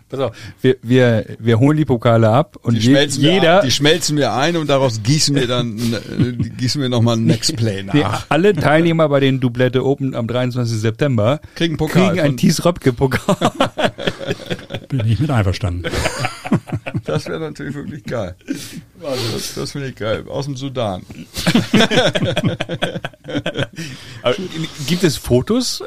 Pass 0.09 0.19
auf, 0.19 0.31
wir, 0.61 0.77
wir, 0.81 1.25
wir 1.37 1.59
holen 1.59 1.77
die 1.77 1.85
Pokale 1.85 2.29
ab 2.29 2.57
und 2.63 2.73
die 2.73 2.79
je, 2.79 3.05
jeder. 3.05 3.61
die 3.61 3.69
schmelzen 3.69 4.17
wir 4.17 4.33
ein 4.33 4.57
und 4.57 4.71
daraus 4.71 5.03
gießen 5.03 5.35
wir 5.35 5.45
dann, 5.45 5.77
äh, 5.77 6.31
gießen 6.57 6.81
wir 6.81 6.89
nochmal 6.89 7.15
ein 7.15 7.25
Next 7.25 7.55
Play 7.55 7.83
nach. 7.83 7.93
Die, 7.93 8.03
alle 8.29 8.55
Teilnehmer 8.55 9.07
bei 9.07 9.19
den 9.19 9.39
Dublette 9.39 9.85
Open 9.85 10.15
am 10.15 10.27
23. 10.27 10.79
September 10.79 11.39
kriegen 11.53 11.77
Pokal. 11.77 12.09
Kriegen 12.09 12.21
ein 12.21 12.37
Thies 12.37 12.65
Röpke 12.65 12.91
Pokal. 12.91 13.51
Bin 14.89 15.05
ich 15.05 15.19
mit 15.19 15.29
einverstanden. 15.29 15.83
Das 17.07 17.25
wäre 17.25 17.39
natürlich 17.39 17.73
wirklich 17.75 18.03
geil. 18.03 18.35
Also 19.01 19.33
das, 19.33 19.53
das 19.55 19.71
finde 19.71 19.89
ich 19.89 19.95
geil. 19.95 20.25
Aus 20.27 20.45
dem 20.45 20.55
Sudan. 20.55 21.01
gibt 24.87 25.03
es 25.03 25.17
Fotos? 25.17 25.81
Äh, 25.81 25.85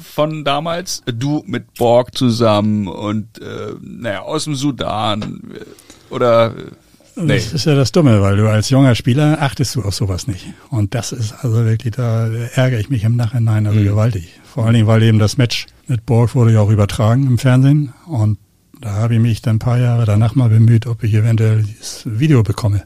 von 0.00 0.44
damals. 0.44 1.02
Du 1.06 1.42
mit 1.46 1.74
Borg 1.74 2.16
zusammen 2.16 2.88
und 2.88 3.40
äh, 3.40 3.74
naja, 3.80 4.22
aus 4.22 4.44
dem 4.44 4.54
Sudan 4.54 5.40
äh, 5.54 6.14
oder 6.14 6.54
äh, 6.56 6.70
Nee. 7.16 7.34
Das 7.34 7.52
ist 7.52 7.66
ja 7.66 7.74
das 7.74 7.92
Dumme, 7.92 8.22
weil 8.22 8.36
du 8.36 8.48
als 8.48 8.70
junger 8.70 8.94
Spieler 8.94 9.42
achtest 9.42 9.74
du 9.74 9.82
auf 9.82 9.94
sowas 9.94 10.26
nicht. 10.26 10.46
Und 10.70 10.94
das 10.94 11.12
ist 11.12 11.32
also 11.44 11.64
wirklich, 11.64 11.94
da 11.94 12.28
ärgere 12.54 12.78
ich 12.78 12.88
mich 12.88 13.04
im 13.04 13.16
Nachhinein 13.16 13.66
also 13.66 13.78
mhm. 13.78 13.84
gewaltig. 13.84 14.40
Vor 14.44 14.64
allen 14.64 14.74
Dingen, 14.74 14.86
weil 14.86 15.02
eben 15.02 15.18
das 15.18 15.36
Match 15.36 15.66
mit 15.86 16.06
Borg 16.06 16.34
wurde 16.34 16.52
ja 16.52 16.60
auch 16.60 16.70
übertragen 16.70 17.26
im 17.26 17.36
Fernsehen. 17.36 17.92
Und 18.06 18.38
da 18.80 18.92
habe 18.92 19.14
ich 19.14 19.20
mich 19.20 19.42
dann 19.42 19.56
ein 19.56 19.58
paar 19.58 19.78
Jahre 19.78 20.06
danach 20.06 20.34
mal 20.34 20.48
bemüht, 20.48 20.86
ob 20.86 21.02
ich 21.04 21.14
eventuell 21.14 21.62
dieses 21.62 22.02
Video 22.06 22.42
bekomme. 22.42 22.84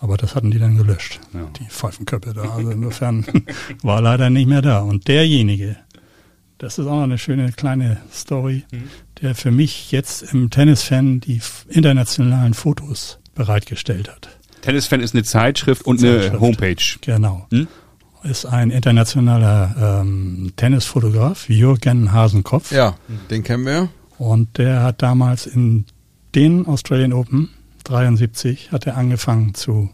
Aber 0.00 0.16
das 0.16 0.34
hatten 0.34 0.50
die 0.50 0.58
dann 0.58 0.76
gelöscht, 0.76 1.20
ja. 1.32 1.48
die 1.58 1.68
Pfeifenköpfe 1.70 2.34
da. 2.34 2.42
Also 2.42 2.70
insofern 2.70 3.24
war 3.82 4.02
leider 4.02 4.30
nicht 4.30 4.48
mehr 4.48 4.60
da. 4.60 4.80
Und 4.80 5.08
derjenige, 5.08 5.76
das 6.58 6.78
ist 6.78 6.86
auch 6.86 6.96
noch 6.96 7.02
eine 7.04 7.18
schöne 7.18 7.52
kleine 7.52 7.98
Story, 8.12 8.64
mhm. 8.72 8.90
der 9.20 9.34
für 9.34 9.52
mich 9.52 9.90
jetzt 9.92 10.22
im 10.22 10.50
Tennisfan 10.50 11.20
die 11.20 11.40
internationalen 11.68 12.52
Fotos 12.52 13.20
bereitgestellt 13.34 14.10
hat. 14.10 14.28
Tennisfan 14.60 15.00
ist 15.00 15.14
eine 15.14 15.24
Zeitschrift 15.24 15.86
und 15.86 15.98
Zeitschrift. 15.98 16.30
eine 16.30 16.40
Homepage. 16.40 16.98
Genau. 17.00 17.46
Hm? 17.50 17.68
Ist 18.24 18.44
ein 18.44 18.70
internationaler 18.70 20.02
ähm, 20.02 20.52
Tennisfotograf, 20.56 21.48
Jürgen 21.48 22.12
Hasenkopf. 22.12 22.70
Ja, 22.70 22.96
den 23.30 23.42
kennen 23.42 23.66
wir. 23.66 23.88
Und 24.22 24.56
der 24.56 24.84
hat 24.84 25.02
damals 25.02 25.46
in 25.46 25.84
den 26.36 26.64
Australian 26.68 27.12
Open 27.12 27.48
73 27.82 28.70
hat 28.70 28.86
er 28.86 28.96
angefangen 28.96 29.54
zu 29.54 29.90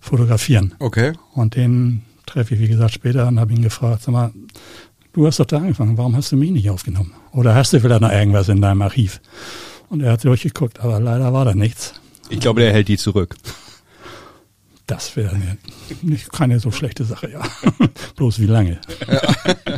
fotografieren. 0.00 0.74
Okay. 0.78 1.12
Und 1.34 1.54
den 1.54 2.00
treffe 2.24 2.54
ich, 2.54 2.60
wie 2.62 2.68
gesagt, 2.68 2.94
später 2.94 3.28
und 3.28 3.38
habe 3.38 3.52
ihn 3.52 3.60
gefragt, 3.60 4.04
sag 4.04 4.12
mal, 4.12 4.32
du 5.12 5.26
hast 5.26 5.38
doch 5.38 5.44
da 5.44 5.58
angefangen, 5.58 5.98
warum 5.98 6.16
hast 6.16 6.32
du 6.32 6.36
mich 6.36 6.50
nicht 6.50 6.70
aufgenommen? 6.70 7.12
Oder 7.32 7.54
hast 7.54 7.74
du 7.74 7.80
vielleicht 7.80 8.00
noch 8.00 8.10
irgendwas 8.10 8.48
in 8.48 8.62
deinem 8.62 8.80
Archiv? 8.80 9.20
Und 9.90 10.00
er 10.00 10.12
hat 10.12 10.24
durchgeguckt, 10.24 10.80
aber 10.80 10.98
leider 10.98 11.34
war 11.34 11.44
da 11.44 11.54
nichts. 11.54 11.92
Ich 12.30 12.40
glaube, 12.40 12.62
der 12.62 12.72
hält 12.72 12.88
die 12.88 12.96
zurück. 12.96 13.36
Das 14.86 15.14
wäre 15.14 15.36
keine 16.32 16.58
so 16.58 16.70
schlechte 16.70 17.04
Sache, 17.04 17.32
ja. 17.32 17.42
Bloß 18.16 18.38
wie 18.38 18.46
lange. 18.46 18.80
Ja. 19.06 19.20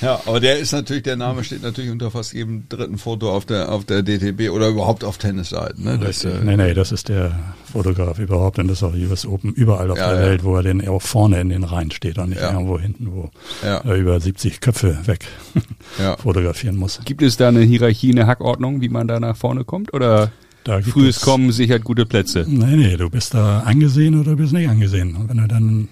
Ja, 0.00 0.20
aber 0.26 0.40
der 0.40 0.58
ist 0.58 0.72
natürlich, 0.72 1.02
der 1.02 1.16
Name 1.16 1.44
steht 1.44 1.62
natürlich 1.62 1.90
unter 1.90 2.10
fast 2.10 2.32
jedem 2.32 2.68
dritten 2.68 2.98
Foto 2.98 3.30
auf 3.30 3.44
der 3.44 3.70
auf 3.70 3.84
der 3.84 4.02
DTB 4.02 4.50
oder 4.50 4.68
überhaupt 4.68 5.04
auf 5.04 5.18
Tennisseiten. 5.18 5.84
Ne? 5.84 5.98
Das, 5.98 6.24
äh, 6.24 6.40
nee, 6.44 6.56
nee, 6.56 6.74
das 6.74 6.92
ist 6.92 7.08
der 7.08 7.38
Fotograf 7.70 8.18
überhaupt 8.18 8.58
und 8.58 8.68
das 8.68 8.78
ist 8.78 8.82
auch 8.82 8.94
US 8.94 9.26
Open 9.26 9.52
überall 9.52 9.90
auf 9.90 9.98
ja, 9.98 10.12
der 10.12 10.22
ja. 10.22 10.28
Welt, 10.28 10.44
wo 10.44 10.56
er 10.56 10.62
den 10.62 10.86
auch 10.86 11.02
vorne 11.02 11.40
in 11.40 11.48
den 11.48 11.64
Reihen 11.64 11.90
steht 11.90 12.18
und 12.18 12.30
nicht 12.30 12.40
ja. 12.40 12.52
irgendwo 12.52 12.78
hinten, 12.78 13.12
wo 13.12 13.30
er 13.62 13.94
über 13.94 14.20
70 14.20 14.60
Köpfe 14.60 14.98
weg 15.06 15.26
fotografieren 16.18 16.76
muss. 16.76 17.00
Gibt 17.04 17.22
es 17.22 17.36
da 17.36 17.48
eine 17.48 17.60
Hierarchie, 17.60 18.12
eine 18.12 18.26
Hackordnung, 18.26 18.80
wie 18.80 18.88
man 18.88 19.08
da 19.08 19.20
nach 19.20 19.36
vorne 19.36 19.64
kommt 19.64 19.92
oder? 19.94 20.30
Da 20.64 20.80
Frühes 20.80 21.20
Kommen 21.20 21.50
sichert 21.50 21.82
gute 21.82 22.06
Plätze. 22.06 22.44
Nee, 22.46 22.76
nee, 22.76 22.96
du 22.96 23.10
bist 23.10 23.34
da 23.34 23.60
angesehen 23.60 24.20
oder 24.20 24.36
bist 24.36 24.52
nicht 24.52 24.68
angesehen. 24.68 25.16
Und 25.16 25.28
wenn 25.28 25.38
du 25.38 25.48
dann 25.48 25.88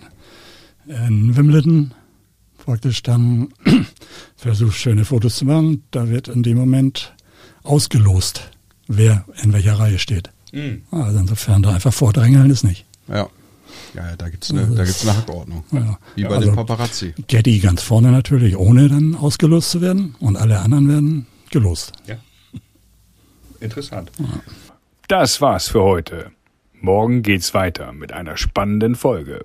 in 0.87 1.37
Wimbledon 1.37 1.93
praktisch 2.71 3.03
dann 3.03 3.49
versucht, 4.37 4.77
schöne 4.77 5.05
Fotos 5.05 5.37
zu 5.37 5.45
machen. 5.45 5.83
Da 5.91 6.09
wird 6.09 6.29
in 6.29 6.45
dem 6.45 6.57
Moment 6.57 7.13
ausgelost, 7.65 8.49
wer 8.87 9.25
in 9.43 9.53
welcher 9.53 9.77
Reihe 9.77 9.99
steht. 9.99 10.31
Mhm. 10.53 10.83
Also 10.93 11.19
insofern 11.19 11.63
da 11.63 11.71
einfach 11.71 11.93
vordrängeln 11.93 12.49
ist 12.49 12.63
nicht. 12.63 12.87
Ja. 13.09 13.29
Ja, 13.95 14.15
da 14.17 14.29
gibt's 14.29 14.51
eine, 14.53 14.69
da 14.69 14.85
gibt's 14.85 15.03
eine 15.03 15.17
Hackordnung. 15.17 15.65
Ja. 15.73 15.99
Wie 16.15 16.23
bei 16.23 16.37
also, 16.37 16.51
den 16.51 16.55
Paparazzi. 16.55 17.13
Getty 17.27 17.59
ganz 17.59 17.83
vorne 17.83 18.13
natürlich, 18.13 18.57
ohne 18.57 18.89
dann 18.89 19.17
ausgelost 19.17 19.73
zu 19.73 19.81
werden. 19.81 20.15
Und 20.21 20.37
alle 20.37 20.61
anderen 20.61 20.89
werden 20.89 21.27
gelost. 21.51 21.93
Ja. 22.07 22.17
Interessant. 23.59 24.13
Ja. 24.19 24.27
Das 25.09 25.41
war's 25.41 25.67
für 25.67 25.83
heute. 25.83 26.31
Morgen 26.81 27.23
geht's 27.23 27.53
weiter 27.53 27.93
mit 27.93 28.13
einer 28.13 28.37
spannenden 28.37 28.95
Folge. 28.95 29.45